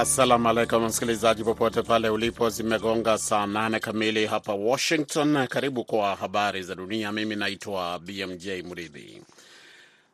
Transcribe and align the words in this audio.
Assalamu 0.00 0.48
alaikum 0.48 0.84
msikilizaji, 0.84 1.44
popote 1.44 1.82
pale 1.82 2.08
ulipo, 2.08 2.50
zimegonga 2.50 3.18
saa 3.18 3.46
nane 3.46 3.80
kamili 3.80 4.26
hapa 4.26 4.54
Washington. 4.54 5.46
Karibu 5.46 5.84
kwa 5.84 6.16
habari 6.16 6.62
za 6.62 6.74
dunia. 6.74 7.12
Mimi 7.12 7.36
naitwa 7.36 7.98
BMJ 7.98 8.46
Mridhi. 8.48 9.22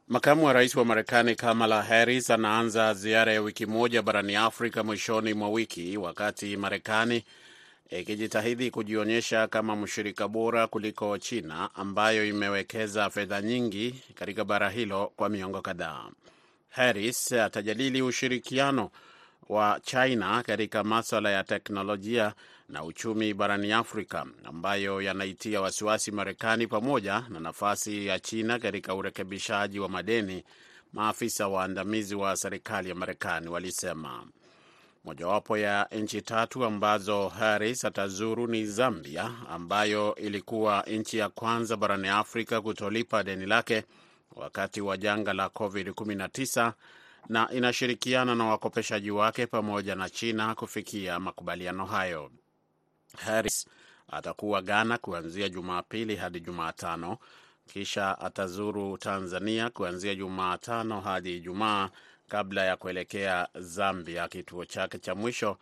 Makamu 0.09 0.45
wa 0.47 0.53
rais 0.53 0.75
wa 0.77 0.85
Marekani 0.85 1.35
Kamala 1.35 1.83
Harris 1.83 2.31
anaanza 2.31 2.95
ziara 2.95 3.33
ya 3.33 3.43
wiki 3.43 3.67
moja 3.67 4.03
barani 4.03 4.37
Afrika 4.37 4.85
mwishoni 4.85 5.35
mwa 5.35 5.49
wiki, 5.49 5.97
wakati 5.97 6.57
Marekani 6.57 7.25
ikijitahidi 7.91 8.71
kujionyesha 8.71 9.47
kama 9.49 9.77
mshirika 9.77 10.29
bora 10.29 10.67
kuliko 10.67 11.19
China 11.19 11.71
ambayo 11.75 12.27
imewekeza 12.27 13.11
fedha 13.11 13.43
nyingi 13.43 13.95
katika 14.15 14.45
bara 14.45 14.71
hilo 14.71 15.13
kwa 15.17 15.29
miongo 15.29 15.63
kadhaa. 15.63 16.05
Harris 16.71 17.33
atajadili 17.33 18.03
ushirikiano 18.03 18.91
wa 19.49 19.81
China 19.83 20.43
katika 20.43 20.85
maswala 20.85 21.31
ya 21.31 21.45
teknolojia 21.45 22.33
na 22.69 22.85
uchumi 22.85 23.35
barani 23.35 23.73
Afrika 23.73 24.27
ambayo 24.45 25.03
yanaitia 25.03 25.61
wasiwasi 25.61 26.11
Marekani 26.11 26.67
pamoja 26.67 27.23
na 27.29 27.41
nafasi 27.41 28.07
ya 28.07 28.19
China 28.19 28.59
katika 28.59 28.95
urekebishaji 28.95 29.79
wa 29.81 29.89
madeni, 29.89 30.45
maafisa 30.93 31.49
waandamizi 31.49 32.15
wa 32.15 32.37
serikali 32.37 32.89
ya 32.89 32.95
Marekani 32.95 33.49
walisema. 33.49 34.27
Mojawapo 35.05 35.59
ya 35.59 35.89
nchi 35.93 36.23
tatu 36.23 36.65
ambazo 36.65 37.29
Harris 37.29 37.85
atazuru 37.85 38.47
ni 38.47 38.67
Zambia, 38.67 39.31
ambayo 39.51 40.15
ilikuwa 40.15 40.83
nchi 40.87 41.19
ya 41.19 41.29
kwanza 41.29 41.77
barani 41.77 42.09
Afrika 42.09 42.61
kutolipa 42.61 43.23
deni 43.25 43.47
lake 43.47 43.85
wakati 44.37 44.81
wa 44.81 44.97
janga 44.97 45.33
la 45.33 45.47
COVID-19 45.47 46.73
na 47.29 47.51
inashirikiana 47.53 48.35
na 48.35 48.45
wakopeshaji 48.47 49.11
wake 49.11 49.47
pamoja 49.47 49.95
na 49.95 50.11
China 50.11 50.55
kufikia 50.55 51.21
makubaliano 51.21 51.87
hayo. 51.87 52.31
Harris 53.17 53.67
atakuwa 54.11 54.63
Ghana 54.63 54.99
kuanzia 54.99 55.49
Jumapili 55.49 56.17
hadi 56.17 56.41
Jumatano, 56.41 57.19
kisha 57.73 58.19
atazuru 58.19 58.99
Tanzania 58.99 59.71
kuanzia 59.71 60.15
Jumatano 60.15 61.01
hadi 61.01 61.37
Ijumaa 61.37 61.91
kabla 62.29 62.65
ya 62.65 62.77
kuelekea 62.77 63.49
Zambia, 63.55 64.29
kituo 64.29 64.65
chake 64.65 64.99
cha 64.99 65.15
mwisho 65.15 65.59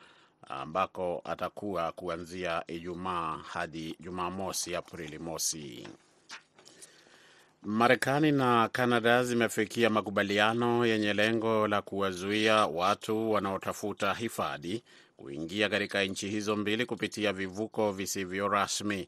ambako 0.49 1.21
atakuwa 1.25 1.93
kuanzia 1.93 2.65
Ijumaa 2.67 3.37
hadi 3.37 3.97
Jumamosi, 4.01 4.77
Aprili 4.77 5.19
mosi. 5.19 5.89
Marekani 7.65 8.33
na 8.33 8.69
Kanada 8.73 9.25
zimefikia 9.25 9.91
makubaliano 9.91 10.87
yenye 10.87 11.13
lengo 11.15 11.69
la 11.69 11.83
kuwazuia 11.83 12.67
watu 12.67 13.31
wanaotafuta 13.31 14.15
hifadhi 14.15 14.83
kuingia 15.17 15.69
katika 15.69 16.03
nchi 16.05 16.29
hizo 16.29 16.57
mbili 16.57 16.87
kupitia 16.87 17.33
vivuko 17.33 17.93
visivyo 17.93 18.49
rasmi, 18.49 19.07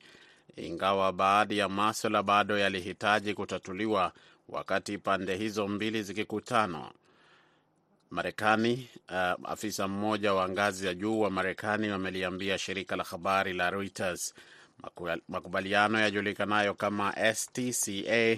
ingawa 0.56 1.12
baadhi 1.12 1.58
ya 1.58 1.68
maswala 1.68 2.22
bado 2.22 2.58
yalihitaji 2.58 3.34
kutatuliwa 3.34 4.12
wakati 4.48 4.98
pande 4.98 5.36
hizo 5.36 5.68
mbili 5.68 6.02
zikikutana. 6.02 6.90
Marekani, 8.10 8.88
uh, 9.08 9.50
afisa 9.50 9.88
mmoja 9.88 10.34
wa 10.34 10.48
ngazi 10.48 10.86
ya 10.86 10.94
juu 10.94 11.20
wa 11.20 11.30
Marekani 11.30 11.88
ameliambia 11.88 12.58
shirika 12.58 12.96
la 12.96 13.04
habari 13.04 13.52
la 13.52 13.70
Reuters 13.70 14.34
makubaliano 15.28 16.00
yajulikanayo 16.00 16.74
kama 16.74 17.14
STCA 17.34 18.36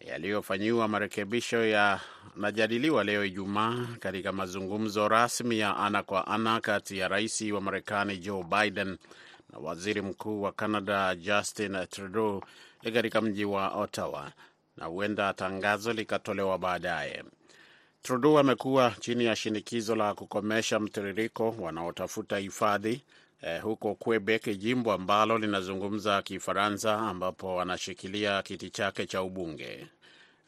yaliyofanyiwa 0.00 0.88
marekebisho 0.88 1.66
yanajadiliwa 1.66 3.04
leo 3.04 3.24
Ijumaa 3.24 3.86
katika 4.00 4.32
mazungumzo 4.32 5.08
rasmi 5.08 5.58
ya 5.58 5.76
ana 5.76 6.02
kwa 6.02 6.26
ana 6.26 6.60
kati 6.60 6.98
ya 6.98 7.08
rais 7.08 7.40
wa 7.40 7.60
Marekani 7.60 8.18
Joe 8.18 8.42
Biden 8.44 8.98
na 9.52 9.58
waziri 9.58 10.02
mkuu 10.02 10.42
wa 10.42 10.52
Canada 10.52 11.14
Justin 11.16 11.86
Trudeau 11.90 12.42
katika 12.94 13.20
mji 13.20 13.44
wa 13.44 13.68
Ottawa, 13.68 14.32
na 14.76 14.86
huenda 14.86 15.32
tangazo 15.34 15.92
likatolewa 15.92 16.58
baadaye. 16.58 17.24
Trudeau 18.02 18.38
amekuwa 18.38 18.94
chini 19.00 19.24
ya 19.24 19.36
shinikizo 19.36 19.96
la 19.96 20.14
kukomesha 20.14 20.80
mtiririko 20.80 21.50
wanaotafuta 21.58 22.38
hifadhi 22.38 23.02
Eh, 23.42 23.60
huko 23.62 23.94
Quebec, 23.94 24.58
jimbo 24.58 24.92
ambalo 24.92 25.38
linazungumza 25.38 26.22
Kifaransa, 26.22 26.98
ambapo 26.98 27.60
anashikilia 27.60 28.42
kiti 28.42 28.70
chake 28.70 29.06
cha 29.06 29.22
ubunge. 29.22 29.86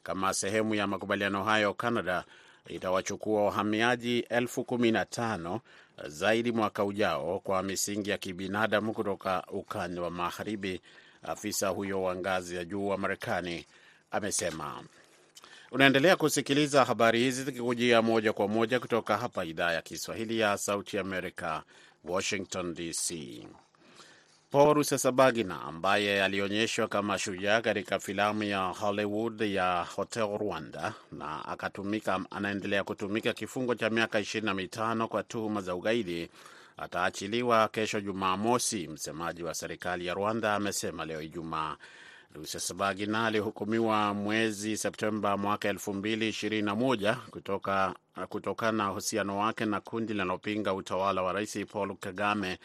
Kama 0.02 0.34
sehemu 0.34 0.74
ya 0.74 0.86
makubaliano 0.86 1.44
hayo, 1.44 1.74
Canada 1.74 2.24
itawachukua 2.66 3.44
wahamiaji 3.44 4.18
elfu 4.18 4.64
kumi 4.64 4.90
na 4.92 5.04
tano 5.04 5.60
zaidi 6.06 6.52
mwaka 6.52 6.84
ujao 6.84 7.38
kwa 7.44 7.62
misingi 7.62 8.10
ya 8.10 8.18
kibinadamu 8.18 8.92
kutoka 8.92 9.44
ukanda 9.52 10.02
wa 10.02 10.10
magharibi, 10.10 10.80
afisa 11.22 11.68
huyo 11.68 12.02
wa 12.02 12.16
ngazi 12.16 12.56
ya 12.56 12.64
juu 12.64 12.88
wa 12.88 12.98
Marekani 12.98 13.66
amesema. 14.10 14.82
Unaendelea 15.70 16.16
kusikiliza 16.16 16.84
habari 16.84 17.18
hizi 17.18 17.44
zikikujia 17.44 18.02
moja 18.02 18.32
kwa 18.32 18.48
moja 18.48 18.80
kutoka 18.80 19.16
hapa 19.18 19.44
idhaa 19.44 19.72
ya 19.72 19.82
Kiswahili 19.82 20.38
ya 20.38 20.58
Sauti 20.58 20.98
Amerika, 20.98 21.62
Washington 22.04 22.74
DC. 22.74 23.12
Paul 24.50 24.74
Rusesabagina 24.74 25.62
ambaye 25.62 26.24
alionyeshwa 26.24 26.88
kama 26.88 27.18
shujaa 27.18 27.60
katika 27.60 27.98
filamu 27.98 28.42
ya 28.42 28.60
Hollywood 28.60 29.40
ya 29.40 29.86
Hotel 29.96 30.38
Rwanda 30.38 30.94
na 31.12 31.44
akatumika, 31.44 32.20
anaendelea 32.30 32.84
kutumika 32.84 33.32
kifungo 33.32 33.74
cha 33.74 33.90
miaka 33.90 34.20
ishirini 34.20 34.46
na 34.46 34.54
mitano 34.54 35.08
kwa 35.08 35.22
tuhuma 35.22 35.60
za 35.60 35.74
ugaidi 35.74 36.28
ataachiliwa 36.76 37.68
kesho 37.68 38.00
Jumamosi. 38.00 38.88
Msemaji 38.88 39.42
wa 39.42 39.54
serikali 39.54 40.06
ya 40.06 40.14
Rwanda 40.14 40.54
amesema 40.54 41.04
leo 41.04 41.22
Ijumaa. 41.22 41.76
Rusesabagina 42.34 43.26
alihukumiwa 43.26 44.14
mwezi 44.14 44.76
Septemba 44.76 45.36
mwaka 45.36 45.68
elfu 45.68 45.94
mbili 45.94 46.28
ishirini 46.28 46.62
na 46.62 46.74
moja 46.74 47.14
kutoka 47.14 47.94
kutokana 48.28 48.72
na 48.84 48.90
uhusiano 48.92 49.38
wake 49.38 49.64
na 49.64 49.80
kundi 49.80 50.12
linalopinga 50.12 50.74
utawala 50.74 51.22
wa 51.22 51.32
rais 51.32 51.58
Paul 51.72 51.96
Kagame, 51.96 52.58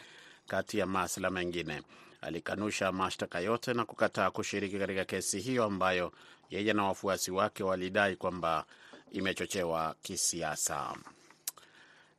kati 0.46 0.78
ya 0.78 0.86
masuala 0.86 1.30
mengine. 1.30 1.82
Alikanusha 2.20 2.92
mashtaka 2.92 3.40
yote 3.40 3.74
na 3.74 3.84
kukataa 3.84 4.30
kushiriki 4.30 4.78
katika 4.78 5.04
kesi 5.04 5.40
hiyo 5.40 5.64
ambayo 5.64 6.12
yeye 6.50 6.72
na 6.72 6.84
wafuasi 6.84 7.30
wake 7.30 7.62
walidai 7.64 8.16
kwamba 8.16 8.64
imechochewa 9.12 9.94
kisiasa. 10.02 10.96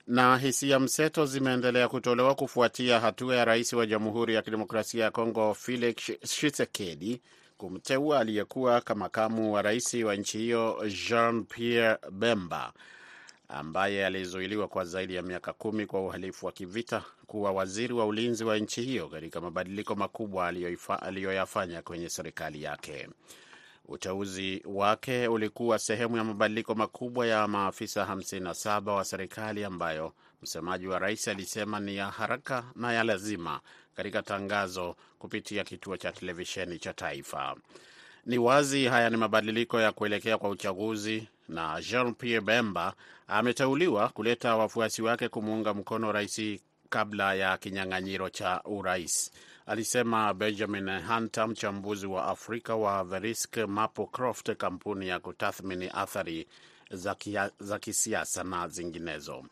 Na 0.10 0.38
hisia 0.38 0.80
mseto 0.80 1.26
zimeendelea 1.26 1.88
kutolewa 1.88 2.36
kufuatia 2.36 3.00
hatua 3.00 3.36
ya 3.36 3.46
rais 3.46 3.74
wa 3.74 3.86
Jamhuri 3.86 4.36
ya 4.36 4.42
Kidemokrasia 4.42 5.04
ya 5.04 5.12
Kongo 5.12 5.54
Felix 5.54 5.96
Tshisekedi 6.22 7.22
kumteua 7.58 8.20
aliyekuwa 8.20 8.84
makamu 8.96 9.54
wa 9.54 9.62
rais 9.62 9.94
wa 9.94 10.16
nchi 10.16 10.38
hiyo 10.38 10.84
Jean 11.10 11.44
Pierre 11.44 11.98
Bemba 12.12 12.74
ambaye 13.50 14.06
alizuiliwa 14.06 14.68
kwa 14.68 14.86
zaidi 14.86 15.16
ya 15.16 15.22
miaka 15.22 15.54
kumi 15.54 15.86
kwa 15.86 16.02
uhalifu 16.06 16.46
wa 16.46 16.52
kivita 16.52 17.04
kuwa 17.28 17.52
waziri 17.52 17.94
wa 17.94 18.06
ulinzi 18.06 18.44
wa 18.44 18.58
nchi 18.58 18.82
hiyo 18.82 19.08
katika 19.08 19.42
mabadiliko 19.42 19.96
makubwa 19.96 20.54
aliyoyafanya 21.02 21.82
kwenye 21.82 22.10
serikali 22.10 22.64
yake. 22.64 23.08
Uteuzi 23.92 24.62
wake 24.66 25.28
ulikuwa 25.28 25.80
sehemu 25.80 26.18
ya 26.18 26.24
mabadiliko 26.24 26.76
makubwa 26.76 27.28
ya 27.28 27.48
maafisa 27.48 28.04
57 28.06 28.90
wa 28.96 29.06
serikali 29.06 29.64
ambayo 29.64 30.14
msemaji 30.42 30.88
wa 30.88 31.00
rais 31.00 31.28
alisema 31.28 31.80
ni 31.80 31.96
ya 31.96 32.08
haraka 32.12 32.64
na 32.76 32.94
ya 32.94 33.04
lazima 33.04 33.60
katika 33.96 34.22
tangazo 34.22 34.96
kupitia 35.20 35.64
kituo 35.64 35.98
cha 35.98 36.12
televisheni 36.12 36.80
cha 36.80 36.94
taifa. 36.94 37.56
Ni 38.26 38.38
wazi 38.38 38.86
haya 38.86 39.10
ni 39.10 39.18
mabadiliko 39.18 39.80
ya 39.82 39.92
kuelekea 39.92 40.38
kwa 40.38 40.50
uchaguzi, 40.50 41.28
na 41.48 41.82
Jean 41.82 42.14
Pierre 42.14 42.42
Bemba 42.46 42.94
ameteuliwa 43.28 44.10
kuleta 44.10 44.56
wafuasi 44.56 45.02
wake 45.02 45.30
kumuunga 45.30 45.74
mkono 45.74 46.12
rais 46.12 46.42
kabla 46.90 47.34
ya 47.34 47.58
kinyang'anyiro 47.58 48.30
cha 48.30 48.62
urais, 48.66 49.32
alisema 49.70 50.34
Benjamin 50.34 50.90
Hunter, 51.08 51.48
mchambuzi 51.48 52.06
wa 52.08 52.26
Afrika 52.28 52.76
wa 52.76 53.04
Verisk 53.04 53.58
Maplecroft, 53.58 54.52
kampuni 54.58 55.08
ya 55.08 55.20
kutathmini 55.20 55.90
athari 55.94 56.48
za 57.60 57.80
kisiasa 57.80 58.44
na 58.44 58.68
zinginezo. 58.68 59.44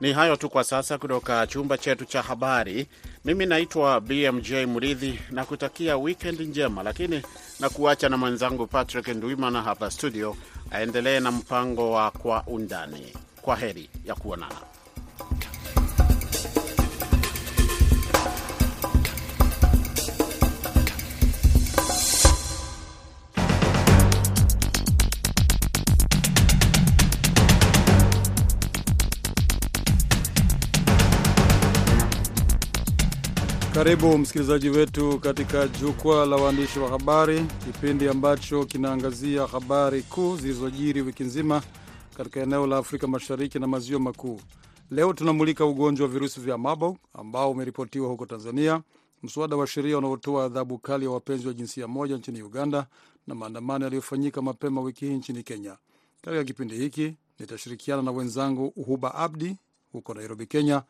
Ni 0.00 0.12
hayo 0.12 0.36
tu 0.36 0.48
kwa 0.50 0.64
sasa 0.64 0.98
kutoka 0.98 1.46
chumba 1.46 1.78
chetu 1.78 2.04
cha 2.04 2.22
habari. 2.22 2.86
Mimi 3.24 3.46
naitwa 3.46 4.00
BMJ 4.00 4.52
Muridhi 4.52 5.20
na 5.30 5.44
kutakia 5.44 5.96
wikendi 5.96 6.44
njema, 6.46 6.82
lakini 6.82 7.22
na 7.60 7.68
kuacha 7.68 8.08
na 8.08 8.16
mwenzangu 8.16 8.66
Patrick 8.66 9.08
Ndwimana 9.08 9.62
hapa 9.62 9.90
studio 9.90 10.36
aendelee 10.70 11.20
na 11.20 11.30
mpango 11.32 11.90
wa 11.92 12.10
Kwa 12.10 12.42
Undani. 12.46 13.12
Kwa 13.42 13.56
heri 13.56 13.90
ya 14.04 14.14
kuonana. 14.14 14.75
Karibu 33.76 34.18
msikilizaji 34.18 34.68
wetu 34.70 35.20
katika 35.20 35.68
jukwaa 35.68 36.26
la 36.26 36.36
waandishi 36.36 36.78
wa 36.78 36.88
habari, 36.90 37.44
kipindi 37.64 38.08
ambacho 38.08 38.64
kinaangazia 38.64 39.46
habari 39.46 40.02
kuu 40.02 40.36
zilizojiri 40.36 41.02
wiki 41.02 41.24
nzima 41.24 41.62
katika 42.16 42.40
eneo 42.40 42.66
la 42.66 42.76
Afrika 42.76 43.06
Mashariki 43.06 43.58
na 43.58 43.66
Maziwa 43.66 44.00
Makuu. 44.00 44.40
Leo 44.90 45.12
tunamulika 45.12 45.64
ugonjwa 45.66 46.06
wa 46.06 46.12
virusi 46.12 46.40
vya 46.40 46.58
Marburg 46.58 46.96
ambao 47.14 47.50
umeripotiwa 47.50 48.08
huko 48.08 48.26
Tanzania, 48.26 48.82
mswada 49.22 49.56
wa 49.56 49.66
sheria 49.66 49.98
unaotoa 49.98 50.44
adhabu 50.44 50.78
kali 50.78 51.04
ya 51.04 51.10
wapenzi 51.10 51.46
wa 51.48 51.52
jinsia 51.54 51.88
moja 51.88 52.16
nchini 52.16 52.42
Uganda 52.42 52.86
na 53.26 53.34
maandamano 53.34 53.84
yaliyofanyika 53.84 54.42
mapema 54.42 54.80
wiki 54.80 55.06
hii 55.06 55.14
nchini 55.14 55.42
Kenya. 55.42 55.76
Katika 56.22 56.44
kipindi 56.44 56.76
hiki 56.76 57.14
nitashirikiana 57.38 58.02
na 58.02 58.10
wenzangu 58.10 58.72
Huba 58.86 59.14
Abdi 59.14 59.56
huko 59.92 60.14
Nairobi, 60.14 60.46
Kenya, 60.46 60.82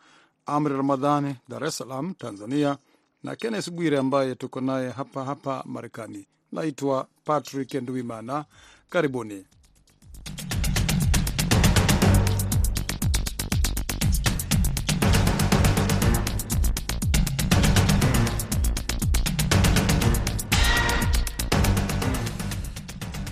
Amri 0.46 0.76
Ramadhani 0.76 1.36
Dar 1.48 1.64
es 1.64 1.76
Salaam, 1.76 2.14
Tanzania, 2.14 2.78
na 3.22 3.36
Kennes 3.36 3.70
Bwire 3.70 3.98
ambaye 3.98 4.34
tuko 4.34 4.60
naye 4.60 4.90
hapa 4.90 5.24
hapa 5.24 5.62
Marekani. 5.66 6.26
Naitwa 6.52 7.06
Patrick 7.24 7.74
Nduimana. 7.74 8.44
Karibuni. 8.90 9.44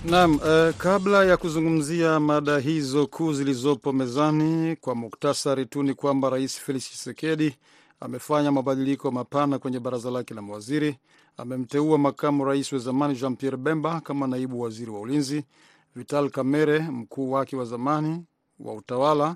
Naam, 0.09 0.39
eh, 0.45 0.73
kabla 0.77 1.25
ya 1.25 1.37
kuzungumzia 1.37 2.19
mada 2.19 2.57
hizo 2.59 3.07
kuu 3.07 3.33
zilizopo 3.33 3.93
mezani, 3.93 4.75
kwa 4.75 4.95
muktasari 4.95 5.65
tu 5.65 5.83
ni 5.83 5.93
kwamba 5.93 6.29
Rais 6.29 6.59
Felix 6.59 6.83
Tshisekedi 6.83 7.55
amefanya 7.99 8.51
mabadiliko 8.51 9.11
mapana 9.11 9.59
kwenye 9.59 9.79
baraza 9.79 10.11
lake 10.11 10.33
la 10.33 10.41
mawaziri. 10.41 10.99
Amemteua 11.37 11.97
makamu 11.97 12.45
rais 12.45 12.73
wa 12.73 12.79
zamani 12.79 13.15
Jean 13.15 13.35
Pierre 13.35 13.57
Bemba 13.57 14.01
kama 14.01 14.27
naibu 14.27 14.61
waziri 14.61 14.91
wa 14.91 14.99
ulinzi, 14.99 15.43
Vital 15.95 16.29
Kamerhe 16.29 16.79
mkuu 16.79 17.31
wake 17.31 17.55
wa 17.55 17.65
zamani 17.65 18.23
wa 18.59 18.73
utawala 18.73 19.35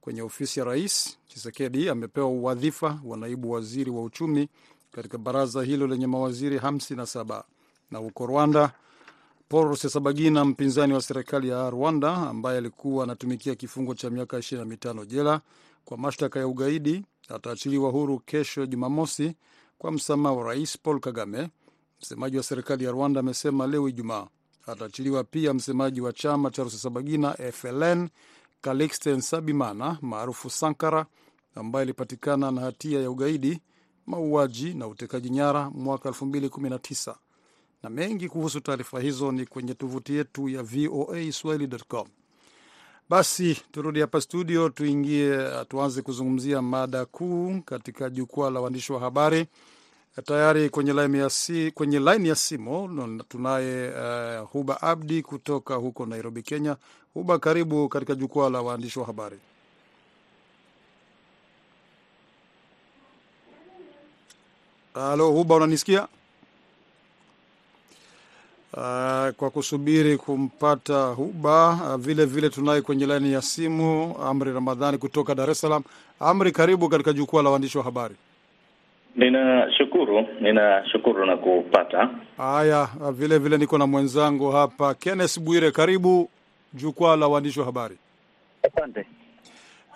kwenye 0.00 0.22
ofisi 0.22 0.58
ya 0.60 0.64
rais. 0.64 1.18
Tshisekedi 1.28 1.88
amepewa 1.88 2.26
uwadhifa 2.28 3.00
wa 3.04 3.16
naibu 3.16 3.50
waziri 3.50 3.90
wa 3.90 4.02
uchumi 4.02 4.48
katika 4.92 5.18
baraza 5.18 5.62
hilo 5.62 5.86
lenye 5.86 6.06
mawaziri 6.06 6.58
57 6.58 7.42
na 7.90 7.98
huko 7.98 8.26
Rwanda 8.26 8.72
Paul 9.50 9.68
Rusesabagina, 9.68 10.44
mpinzani 10.44 10.92
wa 10.92 11.02
serikali 11.02 11.48
ya 11.48 11.70
Rwanda 11.70 12.12
ambaye 12.16 12.58
alikuwa 12.58 13.04
anatumikia 13.04 13.54
kifungo 13.54 13.94
cha 13.94 14.10
miaka 14.10 14.38
25 14.38 15.06
jela 15.06 15.40
kwa 15.84 15.98
mashtaka 15.98 16.38
ya 16.40 16.46
ugaidi, 16.48 17.04
ataachiliwa 17.28 17.90
huru 17.90 18.18
kesho 18.18 18.66
Jumamosi 18.66 19.34
kwa 19.78 19.92
msamaha 19.92 20.34
wa 20.34 20.44
rais 20.44 20.78
Paul 20.78 21.00
Kagame. 21.00 21.48
Msemaji 22.02 22.36
wa 22.36 22.42
serikali 22.42 22.84
ya 22.84 22.90
Rwanda 22.90 23.20
amesema 23.20 23.66
leo 23.66 23.88
Ijumaa. 23.88 24.26
Ataachiliwa 24.66 25.24
pia 25.24 25.54
msemaji 25.54 26.00
wa 26.00 26.12
chama 26.12 26.50
cha 26.50 26.62
Rusesabagina 26.62 27.32
FLN 27.52 28.08
Calixte 28.60 29.12
Nsabimana 29.16 29.98
maarufu 30.02 30.50
Sankara, 30.50 31.06
ambaye 31.54 31.82
alipatikana 31.82 32.50
na 32.50 32.60
hatia 32.60 33.00
ya 33.00 33.10
ugaidi, 33.10 33.60
mauaji 34.06 34.74
na 34.74 34.86
utekaji 34.86 35.30
nyara 35.30 35.70
mwaka 35.70 36.08
2019 36.08 37.14
na 37.82 37.90
mengi 37.90 38.28
kuhusu 38.28 38.60
taarifa 38.60 39.00
hizo 39.00 39.32
ni 39.32 39.46
kwenye 39.46 39.74
tovuti 39.74 40.14
yetu 40.14 40.48
ya 40.48 40.62
VOA 40.62 41.32
Swahili.com. 41.32 42.06
Basi 43.08 43.54
turudi 43.72 44.00
hapa 44.00 44.20
studio, 44.20 44.68
tuingie, 44.68 45.38
tuanze 45.68 46.02
kuzungumzia 46.02 46.62
mada 46.62 47.04
kuu 47.06 47.60
katika 47.64 48.10
jukwaa 48.10 48.50
la 48.50 48.60
waandishi 48.60 48.92
wa 48.92 49.00
habari. 49.00 49.46
Tayari 50.24 50.70
kwenye 50.70 50.92
laini 50.92 51.18
ya, 51.18 51.30
si, 51.30 51.70
kwenye 51.70 51.98
laini 51.98 52.28
ya 52.28 52.34
simu 52.34 53.22
tunaye 53.28 53.88
uh, 54.40 54.48
Huba 54.50 54.82
Abdi 54.82 55.22
kutoka 55.22 55.74
huko 55.74 56.06
Nairobi, 56.06 56.42
Kenya. 56.42 56.76
Huba, 57.14 57.38
karibu 57.38 57.88
katika 57.88 58.14
jukwaa 58.14 58.50
la 58.50 58.62
waandishi 58.62 58.98
wa 58.98 59.06
habari. 59.06 59.38
Halo 64.94 65.30
Huba, 65.30 65.54
unanisikia? 65.56 66.08
Uh, 68.74 69.30
kwa 69.36 69.50
kusubiri 69.50 70.16
kumpata 70.16 71.02
Huba 71.04 71.68
uh, 71.70 71.94
vile 71.96 72.24
vile 72.24 72.50
tunaye 72.50 72.80
kwenye 72.80 73.06
laini 73.06 73.32
ya 73.32 73.42
simu 73.42 74.16
Amri 74.22 74.52
Ramadhani 74.52 74.98
kutoka 74.98 75.34
Dar 75.34 75.50
es 75.50 75.60
Salaam. 75.60 75.82
Amri, 76.20 76.52
karibu 76.52 76.88
katika 76.88 77.12
jukwaa 77.12 77.42
la 77.42 77.50
waandishi 77.50 77.78
wa 77.78 77.84
habari. 77.84 78.14
Ninashukuru, 79.16 80.26
ninashukuru 80.40 81.26
na 81.26 81.36
kupata 81.36 82.10
haya. 82.36 82.88
Uh, 83.00 83.10
vile 83.10 83.38
vile 83.38 83.58
niko 83.58 83.78
na 83.78 83.86
mwenzangu 83.86 84.50
hapa 84.50 84.94
Kenneth 84.94 85.40
Bwire, 85.40 85.70
karibu 85.70 86.30
jukwaa 86.74 87.16
la 87.16 87.28
waandishi 87.28 87.60
wa 87.60 87.66
habari. 87.66 87.96
Asante. 88.62 89.06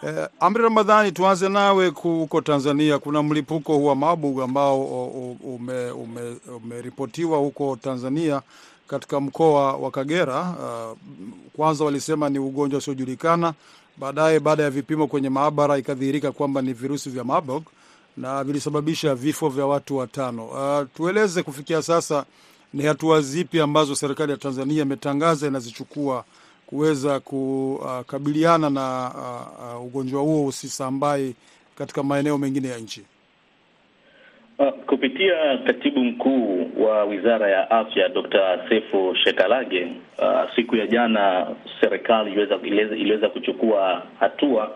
Eh, 0.03 0.29
Amri 0.41 0.63
Ramadhani, 0.63 1.13
tuanze 1.13 1.49
nawe 1.49 1.89
huko 1.89 2.41
Tanzania. 2.41 2.99
Kuna 2.99 3.23
mlipuko 3.23 3.83
wa 3.85 3.97
Marburg 3.97 4.41
ambao 4.41 4.83
umeripotiwa 6.63 7.31
ume, 7.31 7.41
ume 7.41 7.47
huko 7.47 7.77
Tanzania 7.83 8.43
katika 8.87 9.21
mkoa 9.21 9.73
wa 9.77 9.91
Kagera. 9.91 10.41
Uh, 10.41 10.99
kwanza 11.57 11.85
walisema 11.85 12.29
ni 12.29 12.39
ugonjwa 12.39 12.79
usiojulikana, 12.79 13.55
baadaye 13.97 14.41
baada 14.41 14.63
ya 14.63 14.71
vipimo 14.71 15.07
kwenye 15.07 15.29
maabara 15.29 15.79
ikadhihirika 15.79 16.33
kwamba 16.33 16.63
ni 16.63 16.73
virusi 16.73 17.11
vya 17.11 17.25
Marburg 17.25 17.63
na 18.17 18.45
vilisababisha 18.45 19.15
vifo 19.15 19.49
vya 19.49 19.67
watu 19.67 19.97
watano. 19.97 20.47
Uh, 20.47 20.87
tueleze 20.97 21.43
kufikia 21.43 21.83
sasa 21.83 22.25
ni 22.73 22.85
hatua 22.85 23.21
zipi 23.21 23.61
ambazo 23.61 23.95
serikali 23.95 24.33
ya 24.33 24.39
Tanzania 24.39 24.83
imetangaza 24.83 25.47
inazichukua 25.47 26.25
kuweza 26.75 27.21
kukabiliana 27.21 28.71
na 28.71 29.11
uh, 29.77 29.85
ugonjwa 29.87 30.23
huo 30.23 30.47
usisambai 30.47 31.35
katika 31.79 32.03
maeneo 32.03 32.39
mengine 32.39 32.69
ya 32.69 32.79
nchi. 32.79 33.03
Uh, 34.59 34.69
kupitia 34.87 35.59
katibu 35.67 36.01
mkuu 36.05 36.71
wa 36.85 37.05
Wizara 37.05 37.51
ya 37.51 37.71
Afya 37.71 38.09
Dr. 38.09 38.61
Sefu 38.69 39.15
Shekalage, 39.25 39.85
uh, 40.19 40.55
siku 40.57 40.77
ya 40.77 40.87
jana 40.87 41.47
serikali 41.81 42.33
iliweza 43.01 43.29
kuchukua 43.29 44.03
hatua 44.21 44.71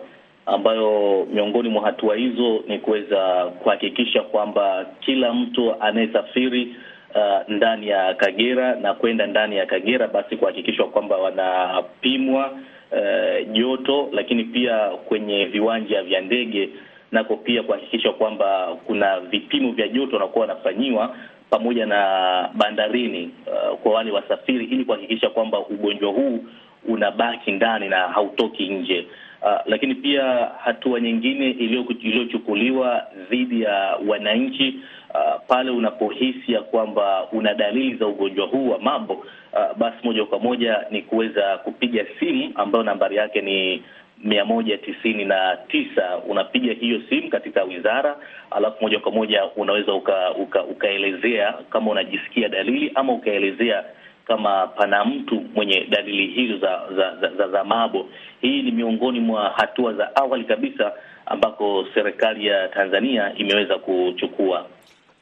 ambayo 0.46 1.26
miongoni 1.32 1.68
mwa 1.68 1.82
hatua 1.84 2.16
hizo 2.16 2.64
ni 2.68 2.78
kuweza 2.78 3.44
kuhakikisha 3.62 4.22
kwamba 4.22 4.86
kila 5.00 5.34
mtu 5.34 5.74
anayesafiri 5.82 6.76
Uh, 7.14 7.48
ndani 7.48 7.88
ya 7.88 8.14
Kagera 8.14 8.74
na 8.74 8.94
kwenda 8.94 9.26
ndani 9.26 9.56
ya 9.56 9.66
Kagera 9.66 10.08
basi 10.08 10.36
kuhakikishwa 10.36 10.88
kwamba 10.88 11.16
wanapimwa 11.16 12.50
uh, 12.92 13.52
joto, 13.52 14.08
lakini 14.12 14.44
pia 14.44 14.78
kwenye 14.88 15.44
viwanja 15.44 16.02
vya 16.02 16.20
ndege 16.20 16.68
nako 17.12 17.36
pia 17.36 17.62
kuhakikisha 17.62 18.12
kwamba 18.12 18.76
kuna 18.86 19.20
vipimo 19.20 19.72
vya 19.72 19.88
joto 19.88 20.16
wanakuwa 20.16 20.46
wanafanyiwa 20.46 21.16
pamoja 21.50 21.86
na 21.86 22.50
bandarini, 22.54 23.30
uh, 23.46 23.78
kwa 23.78 23.92
wale 23.92 24.10
wasafiri 24.10 24.64
ili 24.64 24.84
kuhakikisha 24.84 25.30
kwamba 25.30 25.58
ugonjwa 25.58 26.10
huu 26.12 26.44
unabaki 26.88 27.52
ndani 27.52 27.88
na 27.88 27.96
hautoki 27.96 28.68
nje. 28.68 29.06
Uh, 29.42 29.58
lakini 29.66 29.94
pia 29.94 30.50
hatua 30.64 31.00
nyingine 31.00 31.50
iliyochukuliwa 31.50 33.06
dhidi 33.30 33.62
ya 33.62 33.96
wananchi 34.08 34.74
uh, 35.14 35.40
pale 35.48 35.70
unapohisi 35.70 36.52
ya 36.52 36.60
kwamba 36.62 37.26
una 37.32 37.54
dalili 37.54 37.96
za 37.96 38.06
ugonjwa 38.06 38.46
huu 38.46 38.70
wa 38.70 38.78
mambo 38.78 39.14
uh, 39.14 39.76
basi 39.76 39.96
moja 40.02 40.24
kwa 40.24 40.38
moja 40.38 40.86
ni 40.90 41.02
kuweza 41.02 41.58
kupiga 41.58 42.06
simu 42.20 42.52
ambayo 42.54 42.84
nambari 42.84 43.16
yake 43.16 43.40
ni 43.40 43.82
mia 44.24 44.44
moja 44.44 44.78
tisini 44.78 45.24
na 45.24 45.56
tisa. 45.68 46.18
Unapiga 46.28 46.72
hiyo 46.72 47.00
simu 47.08 47.30
katika 47.30 47.62
wizara, 47.64 48.16
alafu 48.50 48.82
moja 48.82 48.98
kwa 48.98 49.12
moja 49.12 49.44
unaweza 49.56 49.94
uka, 49.94 50.34
uka, 50.34 50.64
ukaelezea 50.64 51.54
kama 51.70 51.90
unajisikia 51.90 52.48
dalili 52.48 52.92
ama 52.94 53.12
ukaelezea 53.12 53.84
kama 54.26 54.66
pana 54.66 55.04
mtu 55.04 55.44
mwenye 55.54 55.86
dalili 55.90 56.26
hizo 56.26 56.58
za 56.58 56.80
za, 56.96 57.16
za, 57.20 57.30
za, 57.36 57.48
za 57.48 57.64
mabo. 57.64 58.08
Hii 58.40 58.62
ni 58.62 58.70
miongoni 58.70 59.20
mwa 59.20 59.50
hatua 59.56 59.92
za 59.92 60.16
awali 60.16 60.44
kabisa 60.44 60.92
ambako 61.26 61.86
serikali 61.94 62.46
ya 62.46 62.68
Tanzania 62.68 63.32
imeweza 63.36 63.78
kuchukua. 63.78 64.66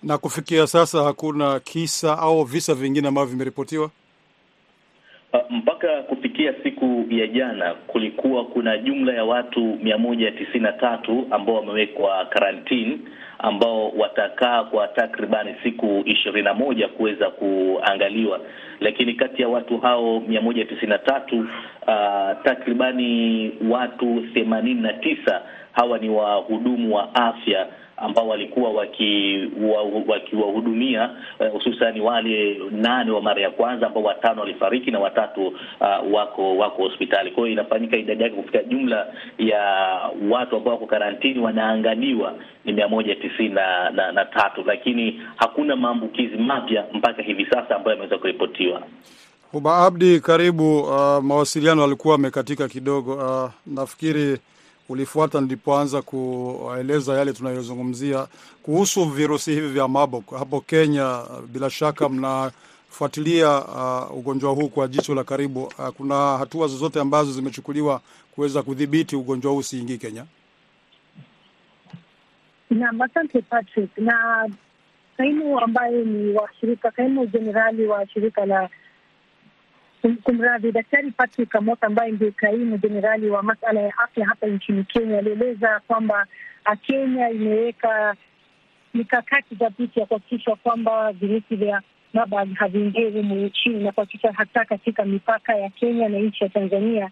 Na 0.06 0.18
kufikia 0.18 0.66
sasa 0.66 1.02
hakuna 1.02 1.60
kisa 1.60 2.18
au 2.18 2.44
visa 2.44 2.74
vingine 2.74 3.08
ambavyo 3.08 3.30
vimeripotiwa? 3.30 3.90
Mpaka 5.50 6.02
kufikia 6.02 6.54
siku 6.62 7.04
ya 7.10 7.26
jana 7.26 7.74
kulikuwa 7.74 8.44
kuna 8.44 8.78
jumla 8.78 9.12
ya 9.12 9.24
watu 9.24 9.60
mia 9.82 9.98
moja 9.98 10.30
tisini 10.30 10.60
na 10.60 10.72
tatu 10.72 11.26
ambao 11.30 11.54
wamewekwa 11.54 12.24
karantini 12.26 13.00
ambao 13.38 13.88
watakaa 13.90 14.64
kwa 14.64 14.88
takribani 14.88 15.54
siku 15.62 16.02
ishirini 16.04 16.42
na 16.42 16.54
moja 16.54 16.88
kuweza 16.88 17.30
kuangaliwa, 17.30 18.40
lakini 18.80 19.14
kati 19.14 19.42
ya 19.42 19.48
watu 19.48 19.78
hao 19.78 20.20
mia 20.20 20.40
moja 20.40 20.64
tisini 20.64 20.88
na 20.90 20.98
tatu 20.98 21.38
uh, 21.40 22.42
takribani 22.44 23.52
watu 23.70 24.22
themanini 24.34 24.80
na 24.80 24.92
tisa 24.92 25.42
hawa 25.72 25.98
ni 25.98 26.08
wahudumu 26.08 26.94
wa 26.96 27.14
afya 27.14 27.66
ambao 27.96 28.28
walikuwa 28.28 28.70
wakiwahudumia 30.06 31.00
waki 31.40 31.52
hususani 31.56 32.00
uh, 32.00 32.06
wale 32.06 32.60
nane 32.70 33.10
wa 33.10 33.22
mara 33.22 33.42
ya 33.42 33.50
kwanza 33.50 33.86
ambao 33.86 34.02
watano 34.02 34.40
walifariki 34.40 34.90
na 34.90 34.98
watatu 34.98 35.46
uh, 35.46 36.12
wako 36.14 36.56
wako 36.56 36.82
hospitali. 36.82 37.30
Kwa 37.30 37.42
hiyo 37.42 37.52
inafanyika 37.52 37.96
idadi 37.96 38.22
yake 38.22 38.36
kufika 38.36 38.62
jumla 38.62 39.06
ya 39.38 39.60
watu 40.30 40.56
ambao 40.56 40.72
wako 40.74 40.86
karantini 40.86 41.38
wanaanganiwa 41.40 42.34
ni 42.64 42.72
mia 42.72 42.88
moja 42.88 43.14
tisini 43.14 43.48
na, 43.48 43.90
na, 43.90 44.12
na 44.12 44.24
tatu, 44.24 44.62
lakini 44.66 45.22
hakuna 45.36 45.76
maambukizi 45.76 46.36
mapya 46.36 46.84
mpaka 46.92 47.22
hivi 47.22 47.44
sasa 47.46 47.76
ambayo 47.76 47.90
yameweza 47.96 48.18
kuripotiwa. 48.18 48.82
Huba 49.52 49.76
Abdi, 49.78 50.20
karibu. 50.20 50.80
Uh, 50.80 51.24
mawasiliano 51.24 51.84
alikuwa 51.84 52.14
amekatika 52.14 52.68
kidogo. 52.68 53.14
Uh, 53.14 53.50
nafikiri 53.66 54.38
ulifuata 54.88 55.40
nilipoanza 55.40 56.02
kueleza 56.02 57.14
yale 57.18 57.32
tunayozungumzia 57.32 58.26
kuhusu 58.62 59.04
virusi 59.04 59.50
hivi 59.52 59.68
vya 59.68 59.88
Marburg 59.88 60.24
hapo 60.38 60.60
Kenya. 60.60 61.22
Bila 61.48 61.70
shaka 61.70 62.08
mnafuatilia 62.08 63.64
uh, 63.64 64.16
ugonjwa 64.18 64.52
huu 64.52 64.68
kwa 64.68 64.88
jicho 64.88 65.14
la 65.14 65.24
karibu. 65.24 65.62
Uh, 65.64 65.88
kuna 65.88 66.38
hatua 66.38 66.66
zozote 66.66 67.00
ambazo 67.00 67.32
zimechukuliwa 67.32 68.00
kuweza 68.34 68.62
kudhibiti 68.62 69.16
ugonjwa 69.16 69.52
huu 69.52 69.58
usiingii 69.58 69.98
Kenya? 69.98 70.24
Naam, 72.70 73.02
asante 73.02 73.42
Patrick. 73.42 73.98
Na 73.98 74.48
kaimu 75.16 75.60
ambaye 75.60 76.04
ni 76.04 76.32
washirika, 76.32 76.90
kaimu 76.90 77.26
jenerali 77.26 77.86
wa 77.86 78.08
shirika 78.08 78.46
la 78.46 78.68
kumradhi, 80.14 80.72
Daktari 80.72 81.10
Patrick 81.10 81.48
Kamota 81.48 81.86
ambaye 81.86 82.12
ndio 82.12 82.32
kaimu 82.32 82.78
jenerali 82.78 83.30
wa 83.30 83.42
masala 83.42 83.80
ya 83.80 83.98
afya 83.98 84.26
hapa 84.26 84.46
nchini 84.46 84.84
Kenya 84.84 85.18
alieleza 85.18 85.80
kwamba 85.86 86.26
Kenya 86.86 87.30
imeweka 87.30 88.14
mikakati 88.94 89.54
dhabiti 89.54 90.00
ya 90.00 90.06
kuhakikisha 90.06 90.56
kwamba 90.56 91.12
virusi 91.12 91.56
vya 91.56 91.82
Marburg 92.14 92.54
haviingie 92.54 93.10
humu 93.10 93.34
nchini 93.34 93.84
na 93.84 93.92
kuhakikisha 93.92 94.32
hata 94.32 94.64
katika 94.64 95.04
mipaka 95.04 95.54
ya 95.56 95.70
Kenya 95.70 96.08
na 96.08 96.18
nchi 96.18 96.44
ya 96.44 96.50
Tanzania 96.50 97.10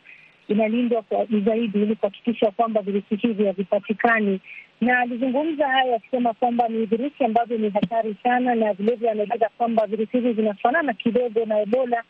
inalindwa 0.48 1.02
kwa 1.02 1.26
zaidi 1.44 1.82
ili 1.82 1.96
kuhakikisha 1.96 2.50
kwamba 2.50 2.82
virusi 2.82 3.16
hivi 3.16 3.46
havipatikani. 3.46 4.40
Na 4.80 4.98
alizungumza 5.00 5.68
haya 5.68 5.96
akisema 5.96 6.32
kwamba 6.34 6.68
ni 6.68 6.86
virusi 6.86 7.24
ambavyo 7.24 7.58
ni 7.58 7.70
hatari 7.70 8.16
sana, 8.22 8.54
na 8.54 8.72
vilevile 8.72 9.10
anaeleza 9.10 9.48
kwamba 9.58 9.86
virusi 9.86 10.12
hivi 10.12 10.32
vinafanana 10.32 10.92
kidogo 10.92 11.44
na 11.44 11.60
Ebola 11.60 12.02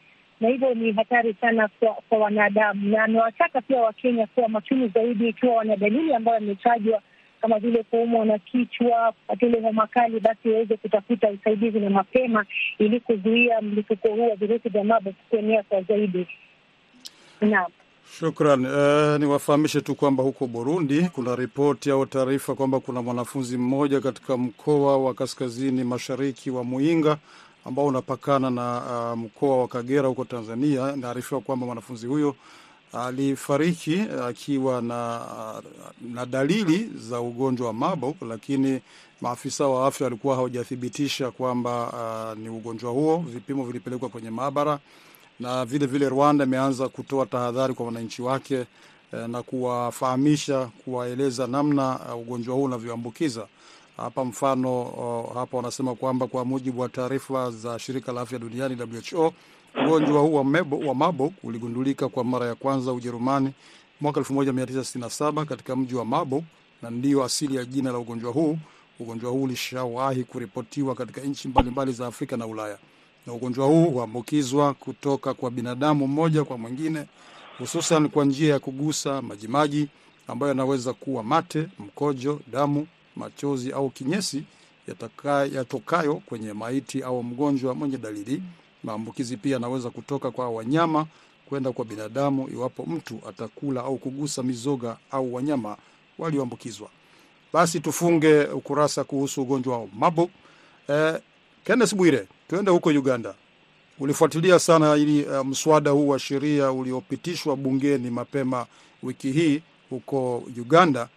na 0.44 0.50
hivyo 0.50 0.74
ni 0.74 0.92
hatari 0.92 1.34
sana 1.40 1.68
kwa, 1.80 1.94
kwa 2.08 2.18
wanadamu, 2.18 2.88
na 2.88 3.04
amewataka 3.04 3.60
pia 3.60 3.82
Wakenya 3.82 4.26
kuwa 4.26 4.48
makini 4.48 4.88
zaidi 4.88 5.28
ikiwa 5.28 5.54
wana 5.54 5.76
dalili 5.76 6.14
ambayo 6.14 6.36
ametajwa 6.38 7.02
kama 7.40 7.58
vile 7.58 7.82
kuumwa 7.82 8.24
na 8.26 8.38
kichwa, 8.38 9.12
kupata 9.12 9.60
homa 9.62 9.86
kali, 9.86 10.20
basi 10.20 10.48
waweze 10.48 10.76
kutafuta 10.76 11.28
usaidizi 11.30 11.80
na 11.80 11.90
mapema 11.90 12.44
ili 12.78 13.00
kuzuia 13.00 13.60
mlipuko 13.60 14.08
huu 14.08 14.30
wa 14.30 14.36
virusi 14.36 14.68
vya 14.68 14.84
Marburg 14.84 15.14
kuenea 15.30 15.62
kwa 15.62 15.82
zaidi. 15.82 16.26
Naam. 17.40 17.70
Shukran. 18.18 18.66
Uh, 18.66 19.20
niwafahamishe 19.20 19.80
tu 19.80 19.94
kwamba 19.94 20.22
huko 20.22 20.46
Burundi 20.46 21.08
kuna 21.12 21.36
ripoti 21.36 21.90
au 21.90 22.06
taarifa 22.06 22.54
kwamba 22.54 22.80
kuna 22.80 23.02
mwanafunzi 23.02 23.58
mmoja 23.58 24.00
katika 24.00 24.36
mkoa 24.36 24.98
wa 24.98 25.14
kaskazini 25.14 25.84
mashariki 25.84 26.50
wa 26.50 26.64
Muinga 26.64 27.18
ambao 27.64 27.86
unapakana 27.86 28.50
na 28.50 28.82
uh, 29.12 29.18
mkoa 29.18 29.56
wa 29.58 29.68
Kagera 29.68 30.08
huko 30.08 30.24
Tanzania. 30.24 30.92
Inaarifiwa 30.96 31.40
kwamba 31.40 31.66
mwanafunzi 31.66 32.06
huyo 32.06 32.34
alifariki 32.92 34.00
akiwa 34.28 34.82
na, 34.82 35.20
na 36.12 36.26
dalili 36.26 36.90
za 36.96 37.20
ugonjwa 37.20 37.66
wa 37.66 37.72
Marburg, 37.72 38.14
lakini 38.28 38.80
maafisa 39.20 39.66
wa 39.66 39.86
afya 39.86 40.04
walikuwa 40.04 40.36
hawajathibitisha 40.36 41.30
kwamba 41.30 41.86
uh, 42.32 42.38
ni 42.38 42.48
ugonjwa 42.48 42.90
huo. 42.92 43.24
Vipimo 43.28 43.64
vilipelekwa 43.64 44.08
kwenye 44.08 44.30
maabara 44.30 44.78
na 45.40 45.64
vile 45.64 45.86
vile 45.86 46.08
Rwanda 46.08 46.44
imeanza 46.44 46.88
kutoa 46.88 47.26
tahadhari 47.26 47.74
kwa 47.74 47.86
wananchi 47.86 48.22
wake 48.22 48.64
uh, 49.12 49.18
na 49.18 49.42
kuwafahamisha, 49.42 50.68
kuwaeleza 50.84 51.46
namna 51.46 51.98
uh, 52.14 52.20
ugonjwa 52.20 52.54
huo 52.54 52.64
unavyoambukiza. 52.64 53.46
Hapa 53.96 54.24
mfano 54.24 54.82
uh, 54.82 55.34
hapa 55.34 55.56
wanasema 55.56 55.94
kwamba 55.94 56.26
kwa 56.26 56.44
mujibu 56.44 56.80
wa 56.80 56.88
taarifa 56.88 57.50
za 57.50 57.78
shirika 57.78 58.12
la 58.12 58.20
afya 58.20 58.38
duniani 58.38 58.76
WHO, 59.14 59.32
ugonjwa 59.86 60.20
huu 60.20 60.34
wa, 60.86 60.94
Marburg 60.94 61.32
uligundulika 61.42 62.08
kwa 62.08 62.24
mara 62.24 62.46
ya 62.46 62.54
kwanza 62.54 62.92
Ujerumani 62.92 63.52
mwaka 64.00 64.20
1967 64.20 65.44
katika 65.44 65.76
mji 65.76 65.94
wa 65.94 66.04
Marburg, 66.04 66.44
na 66.82 66.90
ndiyo 66.90 67.24
asili 67.24 67.56
ya 67.56 67.64
jina 67.64 67.92
la 67.92 67.98
ugonjwa 67.98 68.32
huu. 68.32 68.58
Ugonjwa 69.00 69.30
huu 69.30 69.42
ulishawahi 69.42 70.24
kuripotiwa 70.24 70.94
katika 70.94 71.20
nchi 71.20 71.48
mbalimbali 71.48 71.92
za 71.92 72.06
Afrika 72.06 72.36
na 72.36 72.46
Ulaya, 72.46 72.78
na 73.26 73.32
ugonjwa 73.32 73.66
huu 73.66 73.84
huambukizwa 73.90 74.74
kutoka 74.74 75.34
kwa 75.34 75.50
binadamu 75.50 76.06
mmoja 76.06 76.44
kwa 76.44 76.58
mwingine, 76.58 77.06
hususan 77.58 78.08
kwa 78.08 78.24
njia 78.24 78.52
ya 78.52 78.58
kugusa 78.58 79.22
majimaji 79.22 79.88
ambayo 80.28 80.48
yanaweza 80.48 80.92
kuwa 80.92 81.22
mate, 81.22 81.66
mkojo, 81.78 82.40
damu 82.52 82.86
machozi 83.16 83.72
au 83.72 83.90
kinyesi 83.90 84.44
yatokayo 85.52 86.14
kwenye 86.14 86.52
maiti 86.52 87.02
au 87.02 87.22
mgonjwa 87.22 87.74
mwenye 87.74 87.98
dalili. 87.98 88.42
Maambukizi 88.84 89.36
pia 89.36 89.52
yanaweza 89.52 89.90
kutoka 89.90 90.30
kwa 90.30 90.50
wanyama 90.50 91.06
kwenda 91.48 91.72
kwa 91.72 91.84
binadamu 91.84 92.48
iwapo 92.48 92.82
mtu 92.86 93.20
atakula 93.28 93.80
au 93.80 93.96
kugusa 93.98 94.42
mizoga 94.42 94.96
au 95.10 95.34
wanyama 95.34 95.76
walioambukizwa. 96.18 96.88
Basi 97.52 97.80
tufunge 97.80 98.44
ukurasa 98.44 99.04
kuhusu 99.04 99.42
ugonjwa 99.42 99.78
wa 99.78 99.86
Marburg. 99.98 100.30
Eh, 100.88 101.14
Kenneth 101.64 101.94
Bwire, 101.94 102.26
tuende 102.48 102.70
huko 102.70 102.88
Uganda. 102.88 103.34
Ulifuatilia 103.98 104.58
sana 104.58 104.96
ili 104.96 105.24
uh, 105.24 105.46
mswada 105.46 105.90
huu 105.90 106.08
wa 106.08 106.18
sheria 106.18 106.72
uliopitishwa 106.72 107.56
bungeni 107.56 108.10
mapema 108.10 108.66
wiki 109.02 109.32
hii 109.32 109.62
huko 109.90 110.42
Uganda 110.56 111.08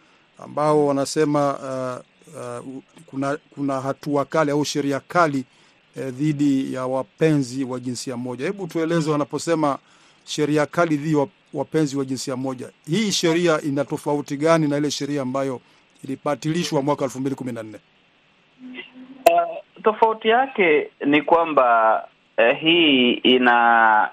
ambao 0.43 0.87
wanasema 0.87 1.53
uh, 1.53 2.35
uh, 2.35 2.81
kuna, 3.05 3.37
kuna 3.55 3.81
hatua 3.81 4.25
kali 4.25 4.51
au 4.51 4.65
sheria 4.65 4.99
kali 4.99 5.45
uh, 5.95 6.03
dhidi 6.03 6.73
ya 6.73 6.85
wapenzi 6.85 7.63
wa 7.63 7.79
jinsia 7.79 8.17
moja. 8.17 8.45
Hebu 8.45 8.67
tueleze, 8.67 9.11
wanaposema 9.11 9.77
sheria 10.25 10.65
kali 10.65 10.97
dhidi 10.97 11.27
wapenzi 11.53 11.97
wa 11.97 12.05
jinsia 12.05 12.35
moja, 12.35 12.69
hii 12.89 13.11
sheria 13.11 13.61
ina 13.61 13.85
tofauti 13.85 14.37
gani 14.37 14.67
na 14.67 14.77
ile 14.77 14.91
sheria 14.91 15.21
ambayo 15.21 15.61
ilibatilishwa 16.03 16.81
mwaka 16.81 17.03
elfu 17.05 17.19
mbili 17.19 17.35
kumi 17.35 17.51
na 17.51 17.63
nne? 17.63 17.77
Uh, 19.31 19.81
tofauti 19.83 20.27
yake 20.27 20.91
ni 21.05 21.21
kwamba 21.21 22.03
uh, 22.37 22.57
hii 22.59 23.11
ina 23.13 24.09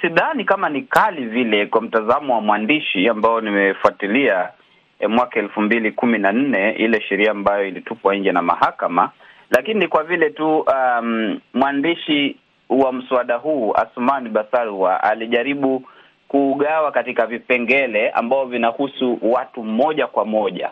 sidhani 0.00 0.44
kama 0.44 0.68
ni 0.68 0.82
kali 0.82 1.26
vile 1.26 1.66
kwa 1.66 1.80
mtazamo 1.82 2.34
wa 2.34 2.40
mwandishi 2.40 3.08
ambao 3.08 3.40
nimefuatilia 3.40 4.48
mwaka 5.08 5.40
elfu 5.40 5.60
mbili 5.60 5.92
kumi 5.92 6.18
na 6.18 6.32
nne 6.32 6.70
ile 6.72 7.00
sheria 7.00 7.30
ambayo 7.30 7.66
ilitupwa 7.68 8.16
nje 8.16 8.32
na 8.32 8.42
mahakama, 8.42 9.10
lakini 9.50 9.88
kwa 9.88 10.04
vile 10.04 10.30
tu 10.30 10.58
um, 10.58 11.40
mwandishi 11.54 12.36
wa 12.68 12.92
mswada 12.92 13.36
huu 13.36 13.72
Asumani 13.74 14.28
Basalwa 14.28 15.02
alijaribu 15.02 15.82
kuugawa 16.28 16.92
katika 16.92 17.26
vipengele 17.26 18.10
ambao 18.10 18.46
vinahusu 18.46 19.18
watu 19.22 19.62
moja 19.64 20.06
kwa 20.06 20.24
moja, 20.24 20.70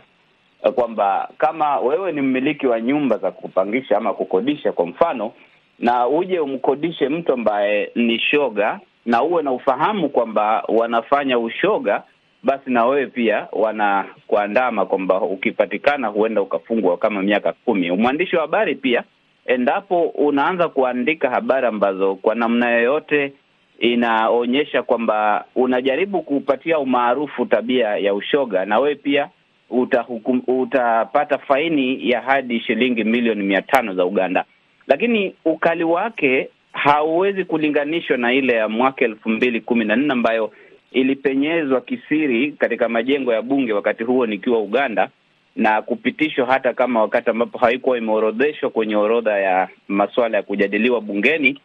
kwamba 0.74 1.28
kama 1.38 1.80
wewe 1.80 2.12
ni 2.12 2.20
mmiliki 2.20 2.66
wa 2.66 2.80
nyumba 2.80 3.18
za 3.18 3.30
kupangisha 3.30 3.96
ama 3.96 4.14
kukodisha, 4.14 4.72
kwa 4.72 4.86
mfano, 4.86 5.32
na 5.78 6.08
uje 6.08 6.40
umkodishe 6.40 7.08
mtu 7.08 7.32
ambaye 7.32 7.90
ni 7.94 8.18
shoga 8.20 8.80
na 9.06 9.22
uwe 9.22 9.42
na 9.42 9.52
ufahamu 9.52 10.08
kwamba 10.08 10.64
wanafanya 10.68 11.38
ushoga 11.38 12.02
basi 12.42 12.70
na 12.70 12.84
wewe 12.86 13.06
pia 13.06 13.46
wanakuandama 13.52 14.86
kwamba 14.86 15.20
ukipatikana 15.20 16.08
huenda 16.08 16.42
ukafungwa 16.42 16.96
kama 16.96 17.22
miaka 17.22 17.52
kumi. 17.52 17.90
Mwandishi 17.90 18.36
wa 18.36 18.42
habari 18.42 18.74
pia, 18.74 19.02
endapo 19.46 20.02
unaanza 20.02 20.68
kuandika 20.68 21.30
habari 21.30 21.66
ambazo 21.66 22.14
kwa 22.14 22.34
namna 22.34 22.70
yoyote 22.70 23.32
inaonyesha 23.78 24.82
kwamba 24.82 25.44
unajaribu 25.56 26.22
kupatia 26.22 26.78
umaarufu 26.78 27.46
tabia 27.46 27.88
ya 27.96 28.14
ushoga, 28.14 28.64
na 28.64 28.78
wewe 28.78 28.94
pia 28.94 29.28
utahukum, 29.70 30.42
utapata 30.46 31.38
faini 31.38 32.10
ya 32.10 32.20
hadi 32.20 32.60
shilingi 32.60 33.04
milioni 33.04 33.42
mia 33.42 33.62
tano 33.62 33.94
za 33.94 34.04
Uganda. 34.04 34.44
Lakini 34.86 35.34
ukali 35.44 35.84
wake 35.84 36.48
hauwezi 36.72 37.44
kulinganishwa 37.44 38.16
na 38.16 38.32
ile 38.32 38.52
ya 38.52 38.68
mwaka 38.68 39.04
elfu 39.04 39.28
mbili 39.28 39.60
kumi 39.60 39.84
na 39.84 39.96
nne 39.96 40.12
ambayo 40.12 40.52
ilipenyezwa 40.92 41.80
kisiri 41.80 42.52
katika 42.52 42.88
majengo 42.88 43.32
ya 43.32 43.42
bunge 43.42 43.72
wakati 43.72 44.04
huo 44.04 44.26
nikiwa 44.26 44.58
Uganda 44.60 45.08
na 45.56 45.82
kupitishwa 45.82 46.46
hata 46.46 46.72
kama 46.74 47.00
wakati 47.00 47.30
ambapo 47.30 47.58
haikuwa 47.58 47.98
imeorodheshwa 47.98 48.70
kwenye 48.70 48.96
orodha 48.96 49.38
ya 49.38 49.68
masuala 49.88 50.36
ya 50.36 50.42
kujadiliwa 50.42 51.00
bungeni 51.00 51.60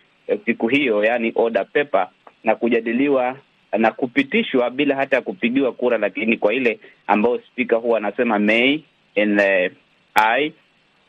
siku 0.45 0.67
hiyo, 0.67 1.03
yaani 1.03 1.31
order 1.35 1.65
paper, 1.73 2.09
na 2.43 2.55
kujadiliwa 2.55 3.37
na 3.77 3.91
kupitishwa 3.91 4.69
bila 4.69 4.95
hata 4.95 5.15
ya 5.15 5.21
kupigiwa 5.21 5.71
kura, 5.71 5.97
lakini 5.97 6.37
kwa 6.37 6.53
ile 6.53 6.79
ambayo 7.07 7.39
spika 7.51 7.75
huwa 7.75 7.97
anasema 7.97 8.39
may 8.39 8.79
and 9.15 9.41
BBI, 10.15 10.53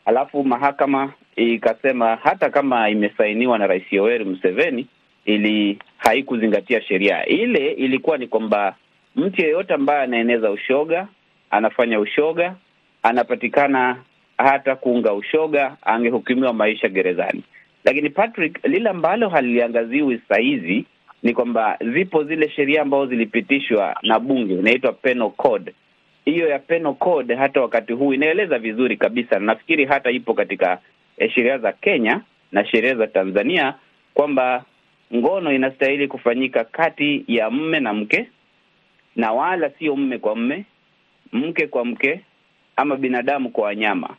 alafu 0.05 0.43
mahakama 0.43 1.13
ikasema 1.35 2.15
hata 2.15 2.49
kama 2.49 2.89
imesainiwa 2.89 3.57
na 3.57 3.67
Rais 3.67 3.83
Yoweri 3.93 4.25
Museveni 4.25 4.87
ili 5.25 5.79
haikuzingatia 6.05 6.81
sheria 6.81 7.25
ile. 7.25 7.71
Ilikuwa 7.71 8.17
ni 8.17 8.27
kwamba 8.27 8.75
mtu 9.15 9.41
yeyote 9.41 9.73
ambaye 9.73 10.01
anaeneza 10.01 10.51
ushoga, 10.51 11.07
anafanya 11.49 11.99
ushoga, 11.99 12.55
anapatikana 13.03 13.97
hata 14.37 14.75
kuunga 14.75 15.13
ushoga, 15.13 15.77
angehukumiwa 15.81 16.53
maisha 16.53 16.89
gerezani. 16.89 17.43
Lakini 17.83 18.09
Patrick, 18.09 18.59
lile 18.67 18.89
ambalo 18.89 19.29
haliangaziwi 19.29 20.21
sahizi 20.29 20.85
ni 21.23 21.33
kwamba 21.33 21.77
zipo 21.93 22.23
zile 22.23 22.49
sheria 22.49 22.81
ambazo 22.81 23.05
zilipitishwa 23.05 23.95
na 24.01 24.19
bunge, 24.19 24.53
inaitwa 24.53 24.93
penal 24.93 25.29
code. 25.31 25.73
Hiyo 26.25 26.47
ya 26.49 26.59
penal 26.59 26.93
code 26.93 27.35
hata 27.35 27.61
wakati 27.61 27.93
huu 27.93 28.13
inaeleza 28.13 28.59
vizuri 28.59 28.97
kabisa, 28.97 29.39
nafikiri 29.39 29.85
hata 29.85 30.11
ipo 30.11 30.33
katika 30.33 30.77
eh, 31.17 31.31
sheria 31.31 31.57
za 31.57 31.71
Kenya 31.71 32.21
na 32.51 32.65
sheria 32.65 32.95
za 32.95 33.07
Tanzania 33.07 33.73
kwamba 34.13 34.63
ngono 35.13 35.51
inastahili 35.53 36.07
kufanyika 36.07 36.63
kati 36.63 37.25
ya 37.27 37.49
mme 37.49 37.79
na 37.79 37.93
mke, 37.93 38.29
na 39.15 39.31
wala 39.31 39.69
sio 39.69 39.95
mme 39.95 40.17
kwa 40.17 40.35
mme, 40.35 40.65
mke 41.33 41.67
kwa 41.67 41.85
mke, 41.85 42.21
ama 42.75 42.95
binadamu 42.95 43.49
kwa 43.49 43.63
wanyama. 43.65 44.15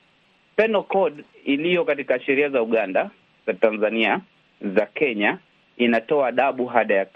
Penal 0.57 0.83
code 0.83 1.25
iliyo 1.45 1.85
katika 1.85 2.21
sheria 2.21 2.49
za 2.49 2.63
Uganda, 2.63 3.11
za 3.47 3.55
Tanzania, 3.55 4.21
za 4.61 4.87
Kenya 4.87 5.39
inatoa 5.77 6.29
adabu 6.29 6.67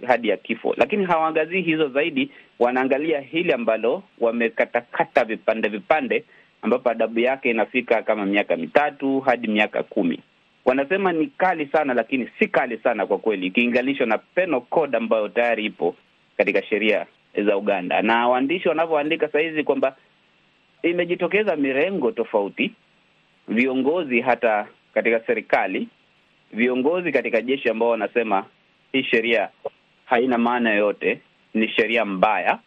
hadi 0.07 0.29
ya, 0.29 0.37
kifo, 0.37 0.75
lakini 0.77 1.05
hawaangazii 1.05 1.61
hizo 1.61 1.89
zaidi. 1.89 2.31
Wanaangalia 2.59 3.21
hili 3.21 3.53
ambalo 3.53 4.03
wamekatakata 4.19 5.25
vipande 5.25 5.69
vipande, 5.69 6.25
ambapo 6.63 6.91
adabu 6.91 7.21
yake 7.21 7.51
inafika 7.51 8.03
kama 8.03 8.27
miaka 8.27 8.57
mitatu 8.57 9.21
hadi 9.21 9.49
miaka 9.49 9.83
kumi. 9.83 10.21
Wanasema 10.71 11.13
ni 11.13 11.27
kali 11.27 11.67
sana, 11.67 11.95
lakini 11.95 12.29
si 12.39 12.49
kali 12.49 12.79
sana 12.79 13.07
kwa 13.07 13.19
kweli, 13.19 13.47
ikilinganishwa 13.47 14.07
na 14.07 14.19
penal 14.19 14.61
code 14.61 14.97
ambayo 14.97 15.29
tayari 15.29 15.65
ipo 15.65 15.95
katika 16.37 16.63
sheria 16.63 17.07
za 17.47 17.57
Uganda. 17.57 18.03
Na 18.03 18.29
waandishi 18.29 18.69
wanavyoandika 18.69 19.29
sahizi 19.29 19.65
kwamba 19.65 19.97
imejitokeza 20.83 21.57
mirengo 21.57 22.13
tofauti, 22.13 22.73
viongozi 23.49 24.21
hata 24.21 24.67
katika 24.95 25.21
serikali 25.21 25.89
viongozi 26.53 27.13
katika 27.13 27.41
jeshi 27.43 27.69
ambao 27.69 27.89
wanasema 27.89 28.45
hii 28.93 29.03
sheria 29.03 29.49
haina 30.05 30.39
maana 30.39 30.71
yoyote, 30.71 31.21
ni 31.55 31.69
sheria 31.69 32.05
mbaya, 32.05 32.59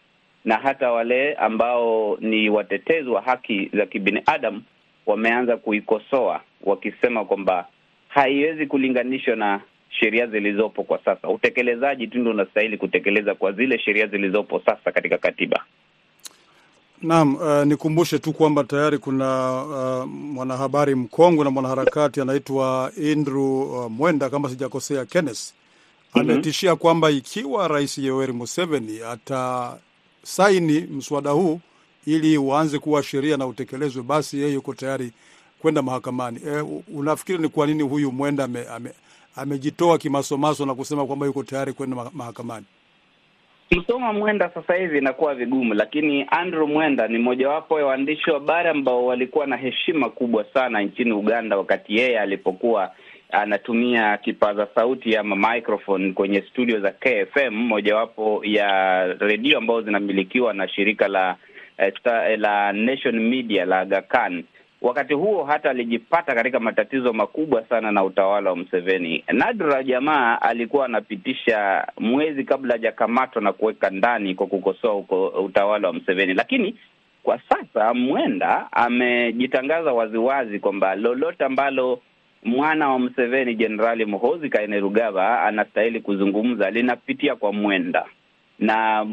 na 0.46 0.56
hata 0.58 0.92
wale 0.92 1.34
ambao 1.34 2.18
ni 2.22 2.50
watetezi 2.50 3.10
wa 3.10 3.22
haki 3.22 3.70
za 3.74 3.86
kibinadamu 3.86 4.64
wameanza 5.06 5.58
kuikosoa 5.58 6.42
wakisema 6.64 7.26
kwamba 7.26 7.68
haiwezi 8.14 8.66
kulinganishwa 8.68 9.36
na 9.36 9.62
sheria 9.90 10.28
zilizopo 10.28 10.84
kwa 10.84 11.00
sasa. 11.06 11.30
Utekelezaji 11.30 12.08
tu 12.08 12.20
ndio 12.20 12.32
unastahili 12.32 12.78
kutekeleza 12.78 13.36
kwa 13.36 13.52
zile 13.52 13.80
sheria 13.80 14.08
zilizopo 14.08 14.60
sasa 14.66 14.92
katika 14.92 15.18
katiba. 15.18 15.64
Naam, 17.02 17.36
uh, 17.36 17.64
nikumbushe 17.64 18.20
tu 18.20 18.34
kwamba 18.34 18.64
tayari 18.64 18.98
kuna 18.98 19.62
uh, 19.64 20.06
mwanahabari 20.10 20.96
mkongwe 20.96 21.44
na 21.46 21.52
mwanaharakati 21.52 22.22
anaitwa 22.22 22.92
Andrew 23.12 23.62
uh, 23.62 23.92
Mwenda 23.92 24.30
kama 24.30 24.50
sijakosea, 24.50 25.06
Kenneth 25.06 25.54
ametishia 26.14 26.76
kwamba 26.76 27.10
ikiwa 27.12 27.68
Rais 27.68 27.98
Yoweri 27.98 28.34
Museveni 28.34 29.00
atasaini 29.12 30.80
mswada 30.82 31.30
huu 31.30 31.60
ili 32.06 32.38
uanze 32.38 32.80
kuwa 32.80 33.04
sheria 33.04 33.38
na 33.38 33.48
utekelezwe, 33.48 34.04
basi 34.04 34.40
yeye 34.40 34.54
yuko 34.54 34.74
tayari 34.74 35.12
kwenda 35.64 35.82
mahakamani. 35.82 36.40
E, 36.48 36.82
unafikiri 36.96 37.38
ni 37.38 37.50
kwa 37.50 37.68
nini 37.68 37.84
huyu 37.84 38.12
Mwenda 38.12 38.44
ame, 38.44 38.66
ame, 38.76 38.90
amejitoa 39.36 39.98
kimasomaso 39.98 40.66
na 40.66 40.76
kusema 40.76 41.06
kwamba 41.06 41.26
yuko 41.26 41.44
tayari 41.44 41.74
kwenda 41.74 41.98
mahakamani? 42.14 42.66
Msoma 43.72 44.14
Mwenda 44.14 44.50
sasa 44.54 44.76
hivi 44.76 44.98
inakuwa 44.98 45.36
vigumu, 45.36 45.74
lakini 45.74 46.26
Andrew 46.32 46.68
Mwenda 46.68 47.08
ni 47.08 47.18
mojawapo 47.18 47.80
ya 47.80 47.86
waandishi 47.86 48.30
wa 48.30 48.40
habari 48.40 48.70
ambao 48.70 49.06
walikuwa 49.06 49.48
na 49.48 49.58
heshima 49.58 50.10
kubwa 50.10 50.46
sana 50.54 50.82
nchini 50.82 51.12
Uganda 51.12 51.58
wakati 51.58 51.96
yeye 51.98 52.20
alipokuwa 52.20 52.92
anatumia 53.32 54.18
kipaza 54.18 54.68
sauti 54.76 55.18
ama 55.18 55.54
microphone 55.54 56.14
kwenye 56.14 56.42
studio 56.42 56.80
za 56.80 56.92
KFM, 56.92 57.54
mojawapo 57.54 58.42
ya 58.46 59.04
redio 59.14 59.58
ambazo 59.58 59.82
zinamilikiwa 59.82 60.54
na 60.54 60.68
shirika 60.68 61.08
la 61.08 61.36
la 62.38 62.72
Nation 62.74 63.20
Media 63.20 63.66
la 63.66 63.80
Aga 63.80 64.02
Khan. 64.02 64.44
Wakati 64.84 65.14
huo 65.14 65.44
hata 65.44 65.70
alijipata 65.70 66.36
katika 66.36 66.60
matatizo 66.60 67.14
makubwa 67.14 67.64
sana 67.70 67.92
na 67.92 68.04
utawala 68.04 68.50
wa 68.50 68.56
Mseveni. 68.56 69.24
Nadra 69.34 69.84
jamaa 69.84 70.42
alikuwa 70.42 70.86
anapitisha 70.86 71.88
mwezi 72.00 72.44
kabla 72.44 72.74
hajakamatwa 72.74 73.42
na 73.42 73.54
kuweka 73.54 73.90
ndani 73.90 74.36
kwa 74.36 74.48
kukosoa 74.48 74.96
uko 74.96 75.28
utawala 75.28 75.88
wa 75.88 75.94
Mseveni, 75.94 76.34
lakini 76.34 76.76
kwa 77.24 77.40
sasa 77.50 77.94
Mwenda 77.94 78.68
amejitangaza 78.72 79.94
waziwazi 79.94 80.60
kwamba 80.60 80.96
lolote 80.96 81.46
ambalo 81.46 82.00
mwana 82.44 82.90
wa 82.90 83.00
Mseveni 83.00 83.56
Jenerali 83.56 84.06
Muhoozi 84.06 84.50
Kainerugaba 84.50 85.42
anastahili 85.44 86.02
kuzungumza 86.02 86.70
linapitia 86.72 87.36
kwa 87.36 87.54
Mwenda 87.54 88.06
na 88.60 89.06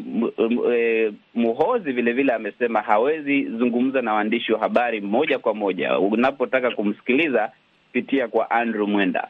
e, 0.72 1.12
Muhozi 1.34 1.92
vile 1.92 2.12
vile 2.12 2.32
amesema 2.32 2.80
hawezi 2.80 3.44
zungumza 3.44 4.02
na 4.02 4.14
waandishi 4.14 4.52
wa 4.52 4.58
habari 4.60 5.00
moja 5.00 5.38
kwa 5.38 5.54
moja. 5.54 5.98
Unapotaka 5.98 6.70
kumsikiliza 6.70 7.52
pitia 7.92 8.28
kwa 8.28 8.50
Andrew 8.50 8.86
Mwenda. 8.86 9.28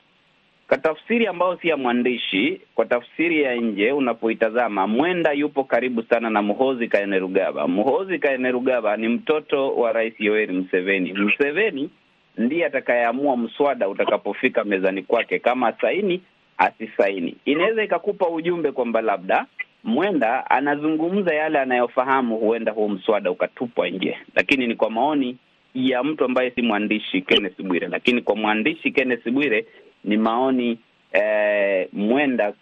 Kwa 0.69 0.79
tafsiri 0.79 1.27
ambayo 1.27 1.59
si 1.63 1.69
ya 1.69 1.77
mwandishi, 1.77 2.61
kwa 2.75 2.87
tafsiri 2.87 3.43
ya 3.43 3.55
nje 3.55 3.93
unapoitazama, 3.93 4.87
Mwenda 4.87 5.33
yupo 5.33 5.65
karibu 5.65 6.03
sana 6.03 6.31
na 6.31 6.43
Muhozi 6.43 6.89
Kainerugaba. 6.89 7.69
Muhozi 7.69 8.19
Kainerugaba 8.19 8.97
ni 8.97 9.09
mtoto 9.09 9.75
wa 9.77 9.93
Rais 9.93 10.15
Yoweri 10.19 10.53
Museveni. 10.53 11.13
Museveni 11.13 11.91
ndiye 12.39 12.67
atakayeamua 12.67 13.37
mswada 13.37 13.89
utakapofika 13.89 14.65
mezani 14.65 15.03
kwake, 15.03 15.39
kama 15.39 15.73
saini 15.73 16.23
asisaini. 16.59 17.37
Inaweza 17.45 17.85
ikakupa 17.85 18.29
ujumbe 18.29 18.73
kwamba 18.73 19.01
labda 19.01 19.47
Mwenda 19.85 20.51
anazungumza 20.51 21.35
yale 21.35 21.59
anayofahamu, 21.59 22.37
huenda 22.37 22.73
huo 22.73 22.89
mswada 22.89 23.31
ukatupwa 23.31 23.89
nje, 23.89 24.19
lakini 24.35 24.67
ni 24.67 24.75
kwa 24.75 24.91
maoni 24.91 25.37
ya 25.75 26.03
mtu 26.03 26.25
ambaye 26.25 26.51
si 26.51 26.63
mwandishi 26.63 27.21
Kenneth 27.23 27.63
Bwire. 27.63 27.89
Lakini 27.89 28.23
kwa 28.23 28.37
mwandishi 28.37 28.91
Kenneth 28.91 29.31
Bwire 29.31 29.67
ni 30.05 30.17
maoni 30.17 30.79
eh, 31.13 31.89
Mwenda 31.93 32.53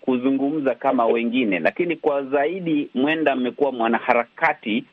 kuzungumza 0.00 0.74
kama 0.74 1.06
wengine, 1.06 1.58
lakini 1.58 1.96
kwa 1.96 2.22
zaidi 2.24 2.88
Mwenda 2.94 3.32
amekuwa 3.32 3.72
mwanaharakati 3.72 4.84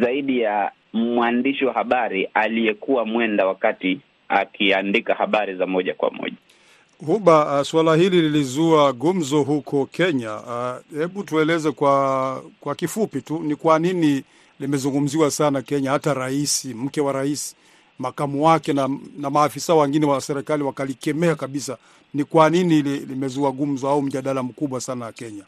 zaidi 0.00 0.40
ya 0.40 0.72
mwandishi 0.92 1.64
wa 1.64 1.72
habari 1.72 2.28
aliyekuwa 2.34 3.06
Mwenda 3.06 3.46
wakati 3.46 4.00
akiandika 4.28 5.14
habari 5.14 5.54
za 5.54 5.66
moja 5.66 5.94
kwa 5.94 6.10
moja. 6.10 6.36
Huba, 6.98 7.56
uh, 7.60 7.62
suala 7.66 7.96
hili 7.96 8.22
lilizua 8.22 8.92
gumzo 8.92 9.42
huko 9.42 9.86
Kenya. 9.86 10.40
Hebu 10.98 11.20
uh, 11.20 11.26
tueleze 11.26 11.70
kwa 11.72 12.42
kwa 12.60 12.74
kifupi 12.74 13.20
tu 13.22 13.38
ni 13.38 13.56
kwa 13.56 13.78
nini 13.78 14.24
limezungumziwa 14.60 15.30
sana 15.30 15.62
Kenya, 15.62 15.90
hata 15.90 16.14
rais, 16.14 16.64
mke 16.64 17.00
wa 17.00 17.12
rais, 17.12 17.56
makamu 17.98 18.44
wake 18.46 18.72
na, 18.72 18.88
na 19.18 19.30
maafisa 19.30 19.74
wengine 19.74 20.06
wa 20.06 20.20
serikali 20.20 20.62
wakalikemea 20.62 21.34
kabisa. 21.34 21.78
Ni 22.14 22.24
kwa 22.24 22.50
nini 22.50 22.82
limezua 22.82 23.52
gumzo 23.52 23.88
au 23.88 24.02
mjadala 24.02 24.42
mkubwa 24.42 24.80
sana 24.80 25.12
Kenya? 25.12 25.44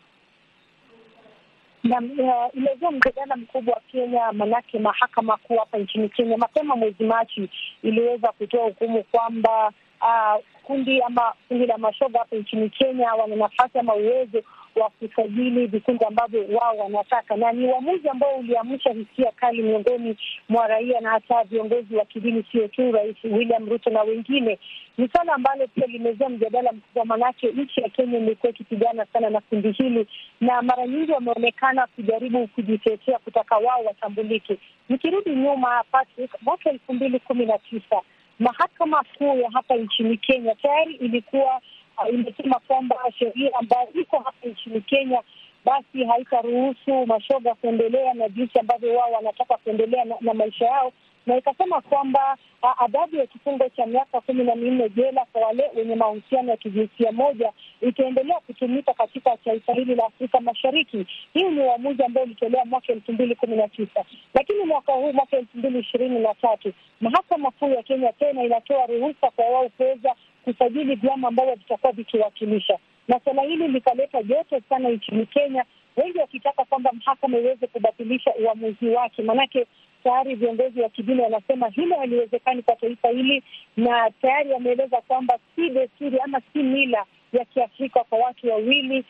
na 1.84 1.98
uh, 1.98 2.56
imezua 2.56 2.90
mjadala 2.90 3.36
mkubwa 3.36 3.74
wa 3.74 3.80
Kenya, 3.92 4.32
manake 4.32 4.78
mahakama 4.78 5.36
kuu 5.36 5.56
hapa 5.56 5.78
nchini 5.78 6.08
Kenya 6.08 6.36
mapema 6.36 6.76
mwezi 6.76 7.04
Machi 7.04 7.50
iliweza 7.82 8.28
kutoa 8.32 8.64
hukumu 8.64 9.02
kwamba 9.04 9.72
uh, 10.00 10.42
kundi 10.62 11.02
ama 11.02 11.32
kundi 11.48 11.66
la 11.66 11.78
mashoga 11.78 12.18
hapa 12.18 12.36
nchini 12.36 12.70
Kenya 12.70 13.14
wana 13.14 13.36
nafasi 13.36 13.78
ama 13.78 13.94
uwezo 13.94 14.42
wa 14.76 14.90
kusajili 14.90 15.66
vikundi 15.66 16.04
ambavyo 16.04 16.46
wao 16.60 16.76
wanataka, 16.78 17.36
na 17.36 17.52
ni 17.52 17.66
uamuzi 17.66 18.08
ambao 18.08 18.36
uliamsha 18.36 18.90
hisia 18.90 19.32
kali 19.36 19.62
miongoni 19.62 20.16
mwa 20.48 20.66
raia 20.66 21.00
na 21.00 21.10
hata 21.10 21.44
viongozi 21.44 21.96
wa 21.96 22.04
kidini, 22.04 22.44
sio 22.52 22.68
tu 22.68 22.92
Rais 22.92 23.16
William 23.24 23.68
Ruto 23.68 23.90
na 23.90 24.02
wengine. 24.02 24.58
Ni 24.98 25.08
swala 25.08 25.34
ambalo 25.34 25.66
pia 25.66 25.86
limezua 25.86 26.28
mjadala 26.28 26.72
mkubwa, 26.72 27.04
manake 27.04 27.46
nchi 27.52 27.80
ya 27.80 27.88
Kenya 27.88 28.18
imekuwa 28.18 28.50
ikipigana 28.50 29.06
sana 29.12 29.30
na 29.30 29.40
kundi 29.40 29.72
hili, 29.72 30.06
na 30.40 30.62
mara 30.62 30.86
nyingi 30.86 31.12
wameonekana 31.12 31.86
kujaribu 31.86 32.46
kujitetea 32.46 33.18
kutaka 33.18 33.56
wao 33.56 33.84
watambulike. 33.84 34.58
Nikirudi 34.88 35.30
nyuma, 35.30 35.84
Patrick, 35.90 36.30
mwaka 36.42 36.70
elfu 36.70 36.92
mbili 36.94 37.20
kumi 37.20 37.46
na 37.46 37.58
tisa 37.58 38.02
mahakama 38.38 39.04
kuu 39.18 39.36
ya 39.40 39.50
hapa 39.50 39.76
nchini 39.76 40.16
Kenya 40.16 40.54
tayari 40.54 40.94
ilikuwa 40.94 41.60
uh, 41.98 42.14
imesema 42.14 42.58
kwamba 42.58 42.96
sheria 43.18 43.50
ambayo 43.54 43.88
iko 43.92 44.18
hapa 44.18 44.48
nchini 44.48 44.80
Kenya 44.80 45.22
basi 45.64 46.04
haitaruhusu 46.04 47.06
mashoga 47.06 47.54
kuendelea 47.54 48.14
na 48.14 48.28
jinsi 48.28 48.58
ambavyo 48.58 48.94
wao 48.94 49.12
wanataka 49.12 49.56
kuendelea 49.56 50.04
na, 50.04 50.14
na 50.20 50.34
maisha 50.34 50.64
yao, 50.64 50.92
na 51.26 51.36
ikasema 51.36 51.80
kwamba 51.80 52.36
adhabu 52.78 53.16
ya 53.16 53.26
kifungo 53.26 53.68
cha 53.68 53.86
miaka 53.86 54.20
kumi 54.20 54.44
na 54.44 54.54
minne 54.54 54.88
jela 54.88 55.24
kwa 55.32 55.42
wale 55.42 55.70
wenye 55.76 55.94
mahusiano 55.94 56.50
ya 56.50 56.56
kijinsia 56.56 57.12
moja 57.12 57.52
itaendelea 57.80 58.40
kutumika 58.40 58.94
katika 58.94 59.36
taifa 59.36 59.72
hili 59.72 59.94
la 59.94 60.06
Afrika 60.06 60.40
Mashariki. 60.40 61.06
Hii 61.34 61.42
ni 61.44 61.60
uamuzi 61.60 62.02
ambao 62.04 62.24
ulitolewa 62.24 62.64
mwaka 62.64 62.92
elfu 62.92 63.12
mbili 63.12 63.34
kumi 63.34 63.56
na 63.56 63.68
tisa, 63.68 64.04
lakini 64.34 64.64
mwaka 64.64 64.92
huu 64.92 65.12
mwaka 65.12 65.36
elfu 65.36 65.58
mbili 65.58 65.78
ishirini 65.78 66.18
na 66.18 66.34
tatu 66.34 66.72
mahakama 67.00 67.50
kuu 67.50 67.68
ya 67.70 67.82
Kenya 67.82 68.12
tena 68.12 68.44
inatoa 68.44 68.86
ruhusa 68.86 69.30
kwa 69.30 69.44
wao 69.44 69.68
kuweza 69.68 70.14
kusajili 70.44 70.94
vyama 70.94 71.28
ambavyo 71.28 71.54
vitakuwa 71.54 71.92
vikiwakilisha, 71.92 72.78
na 73.08 73.20
suala 73.24 73.42
hili 73.42 73.68
likaleta 73.68 74.22
joto 74.22 74.60
sana 74.68 74.88
nchini 74.88 75.26
Kenya, 75.26 75.64
wengi 75.96 76.18
wakitaka 76.18 76.64
kwamba 76.64 76.90
mahakama 76.92 77.38
iweze 77.38 77.66
kubatilisha 77.66 78.34
uamuzi 78.44 78.88
wake, 78.88 79.22
maanake 79.22 79.66
tayari 80.06 80.34
viongozi 80.34 80.80
wa 80.80 80.88
kidini 80.88 81.20
wanasema 81.20 81.68
hilo 81.68 81.96
haliwezekani 81.96 82.62
kwa 82.62 82.76
taifa 82.76 83.08
hili, 83.08 83.42
na 83.76 84.10
tayari 84.22 84.50
wameeleza 84.52 85.00
kwamba 85.00 85.38
si 85.56 85.70
desturi 85.70 86.18
ama 86.20 86.40
si 86.52 86.58
mila 86.62 87.04
ya 87.32 87.44
Kiafrika 87.44 88.04
kwa 88.04 88.18
watu 88.18 88.48
wawili, 88.50 89.04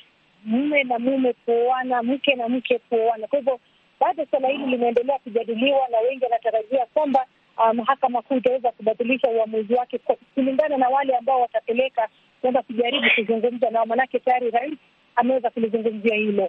mume 0.45 0.85
na 0.85 0.99
mume 0.99 1.33
kuoana, 1.33 2.03
mke 2.03 2.35
na 2.35 2.49
mke 2.49 2.79
kuoana. 2.79 3.27
Kwa 3.27 3.39
hivyo 3.39 3.61
bado 4.01 4.27
suala 4.31 4.49
hili 4.49 4.67
limeendelea 4.67 5.19
kujadiliwa 5.19 5.89
na 5.91 5.99
wengi 5.99 6.25
wanatarajia 6.25 6.87
kwamba 6.87 7.27
mahakama 7.75 8.19
um, 8.19 8.25
kuu 8.25 8.37
itaweza 8.37 8.73
kubadilisha 8.73 9.29
uamuzi 9.31 9.75
wake 9.75 10.01
kulingana 10.35 10.77
na 10.77 10.89
wale 10.89 11.17
ambao 11.17 11.41
watapeleka 11.41 12.09
kwenda 12.41 12.63
kujaribu 12.63 13.07
kuzungumza 13.15 13.71
nao, 13.71 13.87
manake 13.87 14.19
tayari 14.19 14.51
rais 14.51 14.75
ameweza 15.17 15.51
kulizungumzia 15.51 16.15
hilo. 16.15 16.49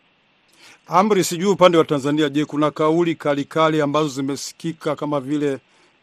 Amri, 0.88 1.24
sijui 1.24 1.50
upande 1.52 1.78
wa 1.78 1.84
Tanzania, 1.86 2.30
je, 2.30 2.46
kuna 2.46 2.72
kauli 2.72 3.16
kalikali 3.16 3.44
kali 3.46 3.82
ambazo 3.82 4.08
zimesikika 4.08 4.96
kama 4.96 5.20
vile 5.20 5.58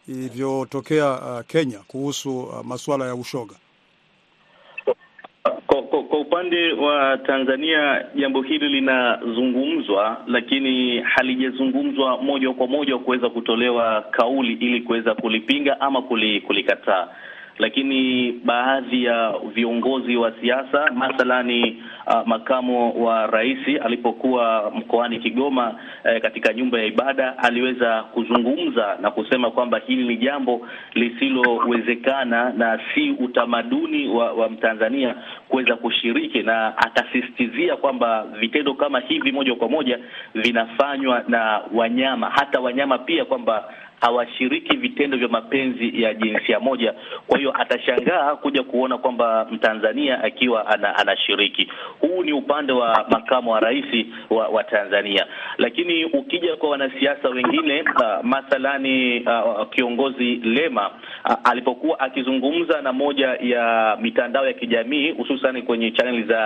ilivyotokea 0.09 1.11
uh, 1.13 1.41
Kenya 1.47 1.79
kuhusu 1.89 2.41
uh, 2.41 2.65
masuala 2.65 3.07
ya 3.07 3.15
ushoga? 3.15 3.55
Kwa, 5.67 5.83
kwa, 5.83 6.03
kwa 6.03 6.21
upande 6.21 6.73
wa 6.73 7.19
Tanzania 7.19 8.05
jambo 8.17 8.43
hili 8.43 8.69
linazungumzwa, 8.69 10.23
lakini 10.27 11.01
halijazungumzwa 11.01 12.23
moja 12.23 12.53
kwa 12.53 12.67
moja 12.67 12.99
kuweza 12.99 13.31
kutolewa 13.31 14.03
kauli 14.11 14.53
ili 14.53 14.81
kuweza 14.81 15.15
kulipinga 15.15 15.81
ama 15.81 16.03
kulikataa 16.47 17.09
lakini 17.59 18.33
baadhi 18.33 19.05
ya 19.05 19.35
viongozi 19.55 20.17
wa 20.17 20.33
siasa 20.41 20.91
mathalani, 20.95 21.83
uh, 22.07 22.27
makamo 22.27 22.91
wa 22.91 23.27
rais 23.27 23.59
alipokuwa 23.85 24.73
mkoani 24.75 25.19
Kigoma 25.19 25.75
eh, 26.05 26.23
katika 26.23 26.53
nyumba 26.53 26.79
ya 26.79 26.85
ibada 26.85 27.39
aliweza 27.39 28.03
kuzungumza 28.03 28.99
na 29.01 29.11
kusema 29.11 29.51
kwamba 29.51 29.79
hili 29.87 30.05
ni 30.09 30.17
jambo 30.17 30.69
lisilowezekana 30.95 32.51
na 32.53 32.81
si 32.95 33.11
utamaduni 33.11 34.09
wa, 34.09 34.33
wa 34.33 34.49
Mtanzania 34.49 35.15
kuweza 35.49 35.77
kushiriki, 35.77 36.43
na 36.43 36.79
akasisitizia 36.79 37.77
kwamba 37.77 38.25
vitendo 38.41 38.75
kama 38.75 39.01
hivi 39.01 39.33
moja 39.33 39.55
kwa 39.55 39.69
moja 39.69 39.99
vinafanywa 40.35 41.25
na 41.29 41.61
wanyama, 41.75 42.31
hata 42.31 42.61
wanyama 42.61 42.99
pia 42.99 43.25
kwamba 43.25 43.65
hawashiriki 44.05 44.77
vitendo 44.77 45.17
vya 45.19 45.29
mapenzi 45.29 46.03
ya 46.03 46.15
jinsia 46.15 46.61
moja. 46.61 46.95
Kwa 47.27 47.39
hiyo 47.39 47.53
atashangaa 47.61 48.37
kuja 48.37 48.63
kuona 48.63 48.99
kwamba 48.99 49.47
Mtanzania 49.51 50.25
akiwa 50.25 50.67
ana, 50.67 50.97
anashiriki. 50.97 51.69
Huu 52.01 52.23
ni 52.23 52.33
upande 52.33 52.73
wa 52.73 53.07
makamu 53.11 53.51
wa 53.51 53.61
rais 53.61 53.85
wa, 54.31 54.49
wa 54.49 54.65
Tanzania, 54.65 55.27
lakini 55.59 56.05
ukija 56.05 56.57
kwa 56.57 56.71
wanasiasa 56.71 57.29
wengine 57.29 57.83
uh, 57.83 58.25
mathalani 58.25 59.21
uh, 59.21 59.69
kiongozi 59.71 60.35
Lema 60.37 60.91
uh, 61.25 61.35
alipokuwa 61.45 62.01
akizungumza 62.01 62.81
na 62.83 62.93
moja 62.93 63.27
ya 63.41 63.97
mitandao 64.01 64.47
ya 64.47 64.53
kijamii 64.53 65.11
hususan 65.11 65.63
kwenye 65.63 65.91
channel 65.91 66.27
za 66.27 66.39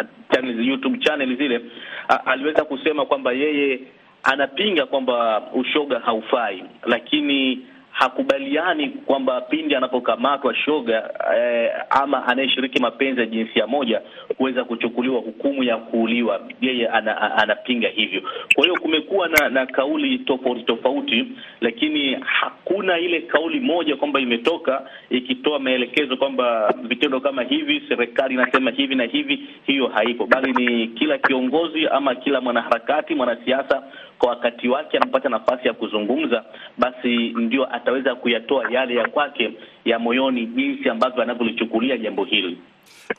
uh, 0.00 0.06
channel, 0.34 0.68
YouTube 0.68 0.98
channel 0.98 1.36
zile 1.36 1.58
uh, 1.58 2.16
aliweza 2.32 2.64
kusema 2.64 3.06
kwamba 3.06 3.32
yeye 3.32 3.80
anapinga 4.22 4.86
kwamba 4.86 5.42
ushoga 5.54 5.98
haufai, 5.98 6.64
lakini 6.86 7.66
hakubaliani 7.98 8.88
kwamba 8.88 9.40
pindi 9.40 9.74
anapokamatwa 9.74 10.54
shoga 10.54 11.10
eh, 11.36 11.70
ama 11.90 12.26
anayeshiriki 12.26 12.82
mapenzi 12.82 13.20
ya 13.20 13.26
jinsia 13.26 13.66
moja 13.66 14.00
kuweza 14.36 14.64
kuchukuliwa 14.64 15.20
hukumu 15.20 15.64
ya 15.64 15.76
kuuliwa. 15.76 16.40
Yeye 16.60 16.88
ana, 16.88 17.36
anapinga 17.36 17.88
hivyo. 17.88 18.22
Kwa 18.54 18.64
hiyo 18.64 18.80
kumekuwa 18.80 19.28
na, 19.28 19.48
na 19.48 19.66
kauli 19.66 20.18
tofauti 20.18 20.62
tofauti, 20.62 21.26
lakini 21.60 22.14
hakuna 22.24 22.98
ile 22.98 23.20
kauli 23.20 23.60
moja 23.60 23.96
kwamba 23.96 24.20
imetoka 24.20 24.82
ikitoa 25.10 25.58
maelekezo 25.58 26.16
kwamba 26.16 26.74
vitendo 26.82 27.20
kama 27.20 27.42
hivi 27.42 27.82
serikali 27.88 28.34
inasema 28.34 28.70
hivi 28.70 28.94
na 28.94 29.04
hivi. 29.04 29.48
Hiyo 29.66 29.86
haipo, 29.86 30.26
bali 30.26 30.52
ni 30.52 30.86
kila 30.88 31.18
kiongozi 31.18 31.86
ama 31.88 32.14
kila 32.14 32.40
mwanaharakati, 32.40 33.14
mwanasiasa 33.14 33.82
kwa 34.18 34.28
wakati 34.28 34.68
wake 34.68 34.96
anapata 34.96 35.28
nafasi 35.28 35.68
ya 35.68 35.74
kuzungumza, 35.74 36.44
basi 36.78 37.16
ndio 37.28 37.74
ataweza 37.74 38.14
kuyatoa 38.14 38.70
yale 38.72 38.94
ya 38.94 39.08
kwake 39.08 39.52
ya 39.84 39.98
moyoni, 39.98 40.46
jinsi 40.46 40.88
ambavyo 40.88 41.22
anavyolichukulia 41.22 41.96
jambo 41.98 42.24
hili. 42.24 42.58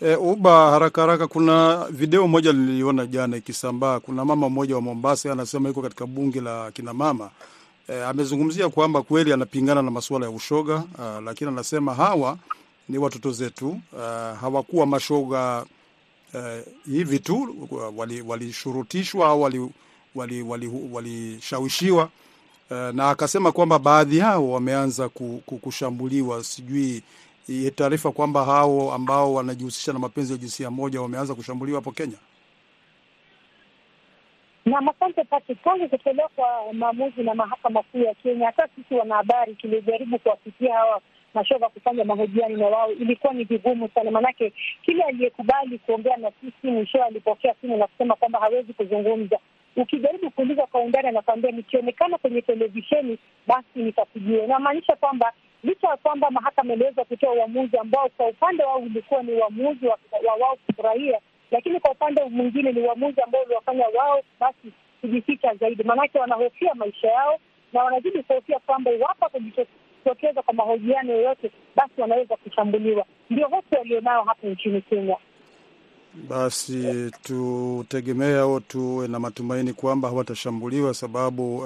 E, 0.01 0.15
uba 0.15 0.71
haraka 0.71 1.01
haraka, 1.01 1.27
kuna 1.27 1.85
video 1.89 2.27
moja 2.27 2.53
niliona 2.53 3.05
jana 3.05 3.37
ikisambaa. 3.37 3.99
Kuna 3.99 4.25
mama 4.25 4.49
mmoja 4.49 4.75
wa 4.75 4.81
Mombasa 4.81 5.31
anasema 5.31 5.69
yuko 5.69 5.81
katika 5.81 6.05
bunge 6.05 6.41
la 6.41 6.71
kina 6.71 6.93
mama 6.93 7.29
e, 7.87 8.03
amezungumzia 8.03 8.69
kwamba 8.69 9.01
kweli 9.01 9.33
anapingana 9.33 9.81
na 9.81 9.91
masuala 9.91 10.25
ya 10.25 10.31
ushoga 10.31 10.83
a, 10.99 11.21
lakini 11.25 11.49
anasema 11.49 11.93
hawa 11.93 12.37
ni 12.89 12.97
watoto 12.97 13.31
zetu, 13.31 13.79
hawakuwa 14.41 14.85
mashoga 14.85 15.65
a, 16.35 16.61
hivi 16.85 17.19
tu 17.19 17.67
walishurutishwa 18.27 19.21
wali 19.35 19.57
au 19.57 19.61
wali 19.61 19.71
walishawishiwa 20.15 22.01
wali, 22.03 22.09
wali 22.71 22.89
uh, 22.89 22.95
na 22.95 23.09
akasema 23.09 23.51
kwamba 23.51 23.79
baadhi 23.79 24.17
yao 24.17 24.51
wameanza 24.51 25.09
kushambuliwa. 25.61 26.43
Sijui 26.43 27.03
taarifa 27.75 28.11
kwamba 28.11 28.45
hao 28.45 28.93
ambao 28.93 29.33
wanajihusisha 29.33 29.93
na 29.93 29.99
mapenzi 29.99 30.31
ya 30.33 30.37
jinsia 30.37 30.71
moja 30.71 31.01
wameanza 31.01 31.35
kushambuliwa 31.35 31.77
hapo 31.79 31.91
Kenya. 31.91 32.17
Nam, 34.65 34.89
asante 34.89 35.23
Patrick, 35.23 35.63
tangu 35.63 35.89
kutolewa 35.89 36.29
kwa 36.35 36.73
maamuzi 36.73 37.23
na 37.23 37.35
mahakama 37.35 37.83
kuu 37.83 37.99
ya 38.03 38.13
Kenya, 38.13 38.45
hata 38.45 38.67
sisi 38.75 38.93
wanahabari 38.95 39.55
tulijaribu 39.55 40.19
kuwafikia 40.19 40.73
hawa 40.73 41.01
mashoga 41.33 41.69
kufanya 41.69 42.05
mahojiano 42.05 42.57
na 42.57 42.65
wao, 42.67 42.91
ilikuwa 42.91 43.33
ni 43.33 43.43
vigumu 43.43 43.89
sana, 43.95 44.11
maanake 44.11 44.53
kile 44.85 45.03
aliyekubali 45.03 45.79
kuongea 45.79 46.17
na 46.17 46.31
sisi 46.41 46.67
mwishowe 46.67 47.03
alipokea 47.05 47.55
simu 47.61 47.77
na 47.77 47.87
kusema 47.87 48.15
kwamba 48.15 48.39
hawezi 48.39 48.73
kuzungumza 48.73 49.39
ukijaribu 49.81 50.31
kuuliza 50.31 50.65
kwa 50.65 50.81
undani, 50.81 51.07
anakuambia 51.07 51.51
nikionekana 51.51 52.17
kwenye 52.17 52.41
televisheni 52.41 53.17
basi 53.47 53.67
nitakujua. 53.75 54.43
Inamaanisha 54.43 54.95
kwamba 54.95 55.33
licha 55.63 55.87
ya 55.87 55.97
kwamba 55.97 56.31
mahakama 56.31 56.73
iliweza 56.73 57.05
kutoa 57.05 57.33
uamuzi 57.33 57.77
ambao 57.77 58.09
kwa 58.17 58.27
upande 58.27 58.63
wao 58.63 58.77
ulikuwa 58.79 59.23
ni 59.23 59.31
uamuzi 59.33 59.87
wa 59.87 59.97
wao 60.41 60.55
kufurahia, 60.65 61.19
lakini 61.51 61.79
kwa 61.79 61.91
upande 61.91 62.23
mwingine 62.23 62.71
ni 62.71 62.81
uamuzi 62.81 63.21
ambao 63.21 63.41
uliwafanya 63.41 63.85
wao 63.87 64.21
basi 64.39 64.71
kujificha 65.01 65.55
zaidi, 65.55 65.83
maanake 65.83 66.19
wanahofia 66.19 66.73
maisha 66.75 67.07
yao 67.07 67.39
na 67.73 67.83
wanazidi 67.83 68.23
kuhofia 68.23 68.59
kwamba 68.59 68.91
iwapo 68.91 69.25
watajitokeza 69.25 70.41
kwa 70.41 70.53
mahojiano 70.53 71.13
yoyote, 71.13 71.51
basi 71.75 72.01
wanaweza 72.01 72.35
kushambuliwa. 72.37 73.05
Ndio 73.29 73.47
hofu 73.47 73.75
walionayo 73.77 74.23
hapa 74.23 74.47
nchini 74.47 74.81
Kenya. 74.81 75.17
Basi 76.13 77.11
tutegemee 77.23 78.37
au 78.39 78.59
tuwe 78.59 79.07
na 79.07 79.19
matumaini 79.19 79.73
kwamba 79.73 80.07
hawatashambuliwa, 80.09 80.93
sababu 80.93 81.57
uh, 81.57 81.65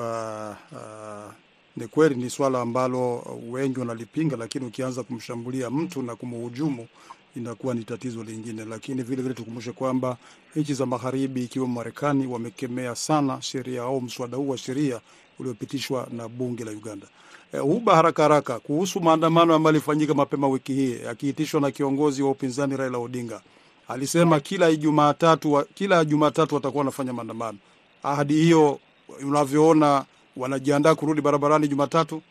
uh, 0.71 1.31
ni 1.77 1.87
kweli 1.87 2.15
ni 2.15 2.29
swala 2.29 2.61
ambalo 2.61 3.25
wengi 3.51 3.79
wanalipinga, 3.79 4.35
lakini 4.37 4.65
ukianza 4.65 5.03
kumshambulia 5.03 5.69
mtu 5.69 6.01
na 6.01 6.15
kumhujumu 6.15 6.87
inakuwa 7.35 7.73
ni 7.73 7.83
tatizo 7.83 8.23
lingine. 8.23 8.65
Lakini 8.65 9.03
vile 9.03 9.21
vile 9.21 9.33
tukumbushe 9.33 9.71
kwamba 9.71 10.17
nchi 10.55 10.73
za 10.73 10.85
magharibi 10.85 11.43
ikiwemo 11.43 11.73
Marekani 11.73 12.27
wamekemea 12.27 12.95
sana 12.95 13.41
sheria 13.41 13.81
au 13.83 14.01
mswada 14.01 14.37
huu 14.37 14.49
wa 14.49 14.57
sheria 14.57 15.01
uliopitishwa 15.39 16.07
na 16.11 16.27
bunge 16.27 16.63
la 16.63 16.71
Uganda. 16.71 17.07
E, 17.53 17.57
huba 17.57 17.95
haraka 17.95 18.23
haraka 18.23 18.59
kuhusu 18.59 18.99
maandamano 19.01 19.53
ambayo 19.53 19.69
alifanyika 19.75 20.13
mapema 20.13 20.47
wiki 20.47 20.73
hii 20.73 20.95
akiitishwa 21.09 21.61
na 21.61 21.71
kiongozi 21.71 22.23
wa 22.23 22.31
upinzani 22.31 22.77
Raila 22.77 22.97
Odinga 22.97 23.41
alisema 23.87 24.39
kila 24.39 24.75
Jumatatu 24.75 25.65
kila 25.73 26.05
Jumatatu 26.05 26.55
watakuwa 26.55 26.79
wanafanya 26.81 27.13
maandamano. 27.13 27.57
Ahadi 28.03 28.33
hiyo 28.33 28.79
unavyoona, 29.27 30.05
wanajiandaa 30.37 30.95
kurudi 30.95 31.21
barabarani 31.21 31.67
Jumatatu. 31.67 32.21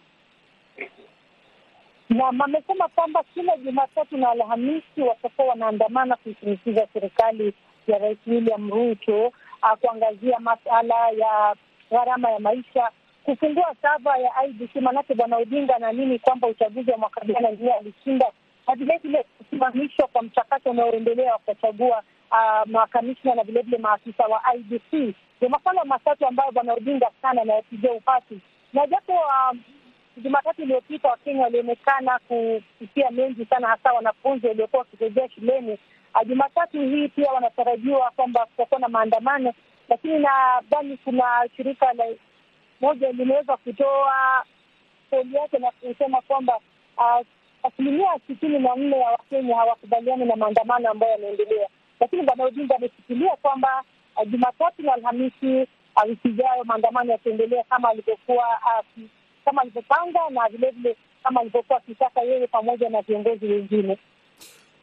Naam, 2.11 2.41
amesema 2.43 2.88
kwamba 2.88 3.25
kila 3.35 3.57
Jumatatu 3.57 4.17
na 4.17 4.31
Alhamisi 4.31 5.01
watakuwa 5.09 5.47
wanaandamana 5.49 6.17
kuishinikiza 6.17 6.87
serikali 6.93 7.55
ya 7.87 7.99
Rais 7.99 8.19
William 8.27 8.71
Ruto 8.71 9.33
kuangazia 9.81 10.38
masala 10.41 10.95
ya 11.11 11.55
gharama 11.91 12.31
ya 12.31 12.38
maisha, 12.41 12.91
kufungua 13.25 13.75
sava 13.83 14.19
ya 14.19 14.31
IBC, 14.47 14.77
maanake 14.81 15.15
bwana 15.15 15.37
Odinga 15.37 15.77
anaamini 15.77 16.19
kwamba 16.19 16.49
uchaguzi 16.49 16.91
wa 16.91 16.99
mwaka 16.99 17.25
jana 17.27 17.51
ndiye 17.51 17.73
alishinda, 17.75 18.27
na 18.68 18.75
vilevile 18.75 19.25
kusimamishwa 19.38 20.07
kwa 20.09 20.22
mchakato 20.22 20.70
unaoendelea 20.70 21.33
wa 21.33 21.38
kuchagua 21.38 22.03
uh, 22.31 22.70
makamishna 22.70 23.35
na 23.35 23.42
vilevile 23.44 23.79
maafisa 23.79 24.25
wa 24.27 24.42
IBC 24.55 24.92
ndio 25.37 25.48
masuala 25.51 25.85
matatu 25.85 26.27
ambayo 26.27 26.53
bwana 26.53 26.72
Odinga 26.75 27.11
sana 27.22 27.42
anayapigia 27.42 27.92
upasi, 27.92 28.38
na 28.72 28.87
japo 28.87 29.12
uh, 29.12 29.57
Jumatatu 30.16 30.62
iliyopita 30.62 31.09
Wakenya 31.09 31.42
walionekana 31.42 32.18
kupitia 32.18 33.11
mengi 33.11 33.44
sana, 33.44 33.68
hasa 33.68 33.92
wanafunzi 33.92 34.46
waliokuwa 34.46 34.81
wakirejea 34.81 35.29
shuleni. 35.31 35.79
Jumatatu 36.27 36.81
hii 36.81 37.09
pia 37.09 37.33
wanatarajiwa 37.33 38.11
kwamba 38.16 38.46
kutakuwa 38.46 38.81
na 38.81 38.88
maandamano, 38.88 39.53
lakini 39.88 40.18
nadhani 40.18 40.96
kuna 40.96 41.25
shirika 41.57 41.92
la 41.92 42.05
moja 42.81 43.12
limeweza 43.12 43.57
kutoa 43.57 44.44
kauli 45.11 45.35
yake 45.37 45.59
na 45.59 45.70
kusema 45.70 46.20
kwamba 46.20 46.61
asilimia 47.62 48.09
sitini 48.27 48.59
na 48.59 48.77
nne 48.77 48.96
ya 48.98 49.11
Wakenya 49.11 49.57
hawakubaliani 49.57 50.25
na 50.25 50.37
maandamano 50.37 50.90
ambayo 50.90 51.12
yanaendelea, 51.12 51.68
lakini 52.01 52.22
bwana 52.22 52.44
Odinga 52.44 52.77
ameshikilia 52.77 53.37
kwamba 53.42 53.83
Jumatatu 54.27 54.83
na 54.83 54.92
Alhamisi 54.94 55.66
wiki 56.09 56.29
ijayo 56.29 56.64
maandamano 56.64 57.12
yataendelea 57.12 57.64
kama 57.64 57.88
alivyokuwa 57.88 58.44
kama 59.44 59.62
alivyopanga 59.62 60.20
na 60.31 60.48
vilevile 60.48 60.96
kama 61.22 61.40
alivyokuwa 61.40 61.79
akitaka 61.79 62.20
yeye 62.20 62.46
pamoja 62.46 62.88
na 62.88 63.03
viongozi 63.03 63.46
wengine. 63.46 63.98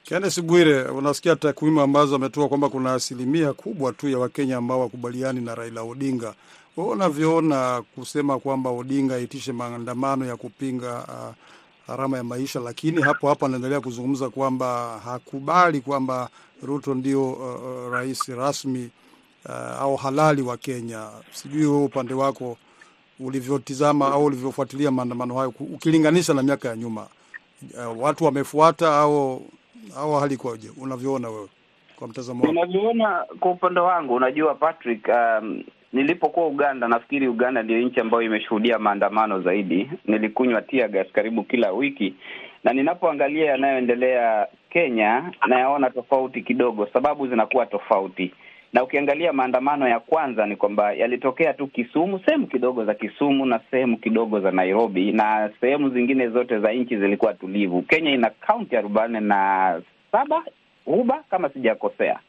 Kennes 0.03 0.41
Bwire, 0.41 0.81
unasikia 0.83 1.35
takwimu 1.35 1.81
ambazo 1.81 2.15
ametoa 2.15 2.47
kwamba 2.47 2.69
kuna 2.69 2.93
asilimia 2.93 3.53
kubwa 3.53 3.93
tu 3.93 4.09
ya 4.09 4.19
Wakenya 4.19 4.57
ambao 4.57 4.79
wakubaliani 4.79 5.41
na 5.41 5.55
Raila 5.55 5.81
Odinga. 5.81 6.33
Wewe 6.77 6.89
unavyoona 6.89 7.83
kusema 7.95 8.39
kwamba 8.39 8.69
Odinga 8.69 9.15
aitishe 9.15 9.51
maandamano 9.51 10.25
ya 10.25 10.37
kupinga 10.37 10.93
uh, 11.07 11.35
gharama 11.89 12.17
ya 12.17 12.23
maisha, 12.23 12.59
lakini 12.59 13.01
hapo 13.01 13.27
hapo 13.29 13.45
anaendelea 13.45 13.81
kuzungumza 13.81 14.29
kwamba 14.29 14.99
hakubali 15.05 15.81
kwamba 15.81 16.29
Ruto 16.63 16.93
ndio 16.95 17.31
uh, 17.31 17.93
rais 17.93 18.27
rasmi 18.27 18.89
uh, 19.45 19.51
au 19.81 19.95
halali 19.95 20.41
wa 20.41 20.57
Kenya. 20.57 21.09
Sijui 21.31 21.65
wewe 21.65 21.83
upande 21.83 22.13
wako 22.13 22.57
ulivyotizama 23.19 24.07
au 24.11 24.25
ulivyofuatilia 24.25 24.91
maandamano 24.91 25.35
hayo 25.35 25.53
ukilinganisha 25.59 26.33
na 26.33 26.43
miaka 26.43 26.69
ya 26.69 26.75
nyuma, 26.75 27.07
uh, 27.87 28.01
watu 28.03 28.25
wamefuata 28.25 28.95
au 28.95 29.41
au 29.97 30.13
hali 30.19 30.33
ikoje? 30.33 30.69
Unavyoona 30.77 31.29
wewe 31.29 31.47
kwa 31.95 32.07
mtazamo 32.07 32.41
wako? 32.41 32.53
Ninavyoona 32.53 33.25
kwa 33.39 33.51
upande 33.51 33.79
wangu, 33.79 34.13
unajua 34.15 34.55
Patrick, 34.55 35.07
um, 35.07 35.63
nilipokuwa 35.93 36.47
Uganda, 36.47 36.87
nafikiri 36.87 37.27
Uganda 37.27 37.63
ndio 37.63 37.79
nchi 37.79 37.99
ambayo 37.99 38.23
imeshuhudia 38.23 38.79
maandamano 38.79 39.41
zaidi. 39.41 39.89
Nilikunywa 40.05 40.61
tear 40.61 40.89
gas 40.89 41.07
karibu 41.11 41.43
kila 41.43 41.71
wiki, 41.71 42.13
na 42.63 42.73
ninapoangalia 42.73 43.45
yanayoendelea 43.45 44.47
Kenya 44.69 45.31
nayaona 45.47 45.89
tofauti 45.89 46.41
kidogo, 46.41 46.87
sababu 46.93 47.27
zinakuwa 47.27 47.65
tofauti 47.65 48.31
na 48.73 48.83
ukiangalia 48.83 49.33
maandamano 49.33 49.87
ya 49.87 49.99
kwanza 49.99 50.45
ni 50.45 50.55
kwamba 50.55 50.93
yalitokea 50.93 51.53
tu 51.53 51.67
Kisumu, 51.67 52.19
sehemu 52.25 52.47
kidogo 52.47 52.85
za 52.85 52.93
Kisumu 52.93 53.45
na 53.45 53.59
sehemu 53.71 53.97
kidogo 53.97 54.39
za 54.39 54.51
Nairobi, 54.51 55.11
na 55.11 55.49
sehemu 55.61 55.89
zingine 55.89 56.29
zote 56.29 56.59
za 56.59 56.71
nchi 56.71 56.97
zilikuwa 56.97 57.33
tulivu. 57.33 57.81
Kenya 57.81 58.11
ina 58.11 58.29
kaunti 58.29 58.77
arobaini 58.77 59.19
na 59.19 59.81
saba 60.11 60.43
huba 60.85 61.23
kama 61.29 61.49
sijakosea. 61.49 62.19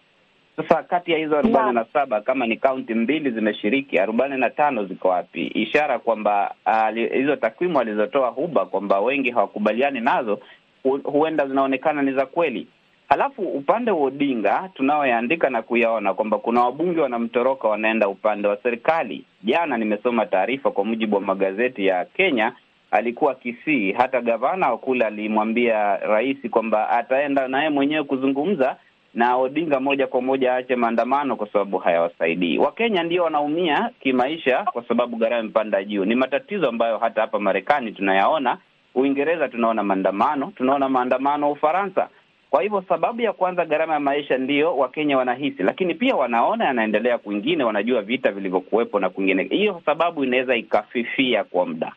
Sasa 0.69 0.83
kati 0.83 1.13
ya 1.13 1.19
hizo 1.19 1.39
arobaini 1.39 1.73
na 1.73 1.85
saba 1.93 2.21
kama 2.21 2.47
ni 2.47 2.57
kaunti 2.57 2.95
mbili 2.95 3.31
zimeshiriki, 3.31 3.99
arobaini 3.99 4.37
na 4.37 4.51
tano 4.51 4.85
ziko 4.85 5.09
wapi? 5.09 5.47
Ishara 5.47 5.99
kwamba 5.99 6.55
uh, 6.67 6.97
hizo 7.15 7.37
takwimu 7.37 7.81
alizotoa 7.81 8.29
Huba 8.29 8.67
kwamba 8.67 9.01
wengi 9.01 9.31
hawakubaliani 9.31 10.01
nazo, 10.01 10.39
hu 10.83 10.99
huenda 11.05 11.47
zinaonekana 11.47 12.03
ni 12.03 12.13
za 12.13 12.27
kweli. 12.27 12.67
Halafu 13.09 13.43
upande 13.43 13.91
wa 13.91 14.01
Odinga 14.01 14.71
tunaoyaandika 14.75 15.51
na 15.51 15.63
kuyaona 15.63 16.15
kwamba 16.15 16.39
kuna 16.39 16.65
wabunge 16.65 17.01
wanamtoroka 17.01 17.69
wanaenda 17.69 18.09
upande 18.09 18.49
wa 18.49 18.57
serikali. 18.57 19.25
Jana 19.43 19.77
nimesoma 19.79 20.27
taarifa, 20.27 20.71
kwa 20.71 20.85
mujibu 20.85 21.17
wa 21.17 21.23
magazeti 21.23 21.87
ya 21.87 22.05
Kenya, 22.05 22.53
alikuwa 22.91 23.35
Kisii. 23.35 23.93
Hata 23.93 24.21
gavana 24.21 24.71
wa 24.71 24.79
kule 24.79 25.05
alimwambia 25.05 25.97
rais 25.97 26.37
kwamba 26.51 26.91
ataenda 26.91 27.49
naye 27.49 27.71
mwenyewe 27.71 28.05
kuzungumza 28.05 28.77
na 29.15 29.37
Odinga 29.37 29.81
moja 29.81 30.07
kwa 30.07 30.23
moja 30.23 30.53
aache 30.55 30.77
maandamano 30.77 31.37
kwa 31.37 31.47
sababu 31.53 31.79
hayawasaidii. 31.79 32.59
Wakenya 32.59 33.03
ndio 33.03 33.25
wanaumia 33.25 33.91
kimaisha 34.01 34.65
kwa 34.65 34.85
sababu 34.89 35.17
gharama 35.17 35.41
imepanda 35.43 35.85
juu. 35.85 36.05
Ni 36.05 36.15
matatizo 36.15 36.69
ambayo 36.69 36.99
hata 36.99 37.21
hapa 37.21 37.39
Marekani 37.39 37.93
tunayaona, 37.93 38.59
Uingereza 38.95 39.49
tunaona 39.49 39.83
maandamano, 39.83 40.53
tunaona 40.57 40.89
maandamano 40.89 41.53
Ufaransa. 41.53 42.09
Kwa 42.51 42.63
hivyo 42.63 42.85
sababu 42.89 43.21
ya 43.23 43.33
kwanza, 43.33 43.65
gharama 43.65 43.93
ya 43.95 44.01
maisha 44.01 44.39
ndiyo 44.39 44.77
Wakenya 44.77 45.19
wanahisi, 45.19 45.63
lakini 45.63 45.95
pia 45.95 46.17
wanaona 46.17 46.65
yanaendelea 46.65 47.19
kwingine, 47.19 47.65
wanajua 47.65 48.03
vita 48.03 48.33
vilivyokuwepo 48.33 49.01
na 49.01 49.11
kwingine. 49.11 49.43
Hiyo 49.43 49.83
sababu 49.87 50.25
inaweza 50.25 50.57
ikafifia 50.57 51.45
kwa 51.45 51.67
muda. 51.67 51.93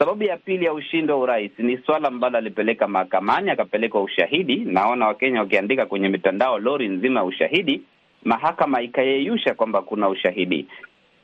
Sababu 0.00 0.22
ya 0.24 0.36
pili 0.36 0.64
ya 0.64 0.72
ushindi 0.72 1.12
wa 1.12 1.18
urais 1.18 1.52
ni 1.58 1.78
swala 1.78 2.08
ambalo 2.08 2.38
alipeleka 2.38 2.88
mahakamani, 2.88 3.50
akapelekwa 3.50 4.02
ushahidi. 4.02 4.56
Naona 4.56 5.06
Wakenya 5.06 5.40
wakiandika 5.40 5.86
kwenye 5.86 6.08
mitandao 6.08 6.58
lori 6.58 6.88
nzima 6.88 7.20
ya 7.20 7.26
ushahidi, 7.26 7.82
mahakama 8.24 8.82
ikayeyusha 8.82 9.54
kwamba 9.54 9.82
kuna 9.82 10.08
ushahidi. 10.08 10.66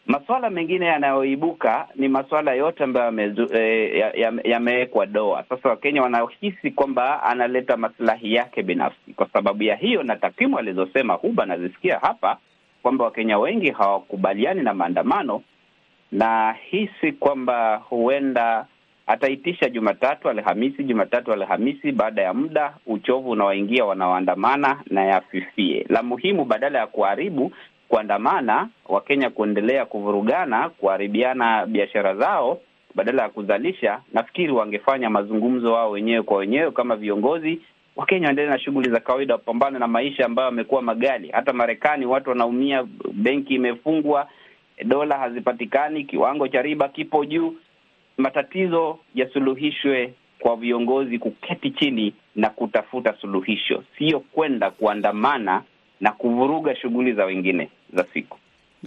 Masuala 0.07 0.51
mengine 0.51 0.87
yanayoibuka 0.87 1.89
ni 1.95 2.09
masuala 2.09 2.55
yote 2.55 2.85
ambayo 2.85 3.07
yamewekwa 4.45 5.05
ya, 5.05 5.09
ya 5.11 5.12
doa. 5.15 5.45
Sasa 5.49 5.69
Wakenya 5.69 6.03
wanahisi 6.03 6.71
kwamba 6.71 7.23
analeta 7.23 7.77
maslahi 7.77 8.35
yake 8.35 8.62
binafsi. 8.62 9.12
Kwa 9.17 9.29
sababu 9.33 9.62
ya 9.62 9.77
hiyo 9.77 10.03
na 10.03 10.17
takwimu 10.17 10.59
alizosema 10.59 11.15
Huba 11.15 11.47
nazisikia 11.47 11.99
hapa 11.99 12.39
kwamba 12.83 13.05
Wakenya 13.05 13.39
wengi 13.39 13.71
hawakubaliani 13.71 14.62
na 14.62 14.75
maandamano, 14.75 15.43
na 16.12 16.53
hisi 16.71 17.12
kwamba 17.12 17.77
huenda 17.77 18.66
ataitisha 19.07 19.69
Jumatatu, 19.69 20.29
Alhamisi, 20.29 20.85
Jumatatu, 20.85 21.33
Alhamisi. 21.33 21.92
Baada 21.92 22.23
ya 22.23 22.35
muda 22.35 22.75
uchovu 22.87 23.31
unawaingia 23.31 23.85
wanaoandamana 23.85 24.81
na 24.90 25.05
yafifie. 25.05 25.87
La 25.88 26.03
muhimu 26.03 26.45
badala 26.45 26.79
ya 26.79 26.87
kuharibu 26.87 27.53
kuandamana 27.88 28.69
Wakenya 28.88 29.31
kuendelea 29.31 29.85
kuvurugana, 29.87 30.69
kuharibiana 30.69 31.66
biashara 31.66 32.14
zao 32.14 32.59
badala 32.95 33.23
ya 33.23 33.29
kuzalisha, 33.29 34.01
nafikiri 34.12 34.53
wangefanya 34.53 35.11
mazungumzo 35.11 35.73
wao 35.73 35.90
wenyewe 35.90 36.23
kwa 36.23 36.37
wenyewe 36.37 36.71
kama 36.71 36.97
viongozi. 36.97 37.61
Wakenya 37.97 38.27
waendelee 38.27 38.51
na 38.51 38.59
shughuli 38.59 38.90
za 38.90 39.01
kawaida, 39.01 39.35
wapambane 39.35 39.79
na 39.79 39.87
maisha 39.88 40.27
ambayo 40.27 40.47
yamekuwa 40.49 40.83
magali. 40.83 41.29
Hata 41.29 41.53
Marekani 41.53 42.07
watu 42.07 42.31
wanaumia, 42.31 42.87
benki 43.12 43.55
imefungwa, 43.55 44.29
dola 44.85 45.19
hazipatikani, 45.19 46.05
kiwango 46.05 46.49
cha 46.49 46.62
riba 46.62 46.89
kipo 46.89 47.25
juu. 47.25 47.55
Matatizo 48.19 48.99
yasuluhishwe 49.15 50.15
kwa 50.39 50.57
viongozi 50.57 51.19
kuketi 51.19 51.71
chini 51.71 52.15
na 52.37 52.51
kutafuta 52.51 53.15
suluhisho, 53.21 53.85
sio 53.99 54.21
kwenda 54.21 54.71
kuandamana 54.71 55.62
na 56.01 56.12
kuvuruga 56.12 56.77
shughuli 56.77 57.12
za 57.12 57.25
wengine 57.25 57.69
za 57.95 58.05
siku. 58.15 58.39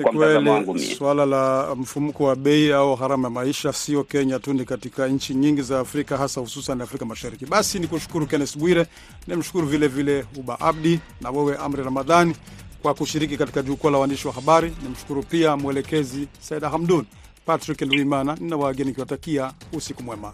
Kwa 0.02 0.12
mtazamo 0.14 0.52
wangu 0.54 0.80
swala 0.80 1.26
la 1.26 1.76
mfumuko 1.76 2.24
wa 2.24 2.36
bei 2.36 2.72
au 2.74 2.96
gharama 2.96 3.28
ya 3.28 3.30
maisha 3.30 3.74
sio 3.74 4.04
Kenya 4.04 4.40
tu, 4.40 4.54
ni 4.54 4.66
katika 4.66 5.08
nchi 5.08 5.34
nyingi 5.34 5.62
za 5.62 5.80
Afrika, 5.80 6.18
hasa 6.18 6.42
hususan 6.42 6.82
Afrika 6.82 7.06
Mashariki. 7.06 7.46
Basi 7.46 7.80
ni 7.80 7.88
kushukuru 7.88 8.26
Kennes 8.28 8.58
Bwire, 8.58 8.86
ni 9.28 9.36
mshukuru 9.36 9.68
vile 9.68 9.88
vile 9.88 10.26
Uba 10.40 10.60
Abdi 10.60 11.00
na 11.22 11.30
wewe 11.30 11.58
Amri 11.58 11.84
Ramadhani 11.84 12.36
kwa 12.82 12.94
kushiriki 12.94 13.38
katika 13.38 13.62
jukwaa 13.62 13.92
la 13.92 13.98
waandishi 13.98 14.28
wa 14.28 14.34
habari. 14.34 14.74
Ni 14.84 14.90
mshukuru 14.90 15.24
pia 15.24 15.58
mwelekezi 15.58 16.28
Saida 16.40 16.70
Hamdun. 16.70 17.06
Patrick 17.46 17.82
Luimana 17.82 18.36
nina 18.36 18.58
wageni 18.58 18.90
nikiwatakia 18.90 19.54
usiku 19.74 20.04
mwema. 20.04 20.34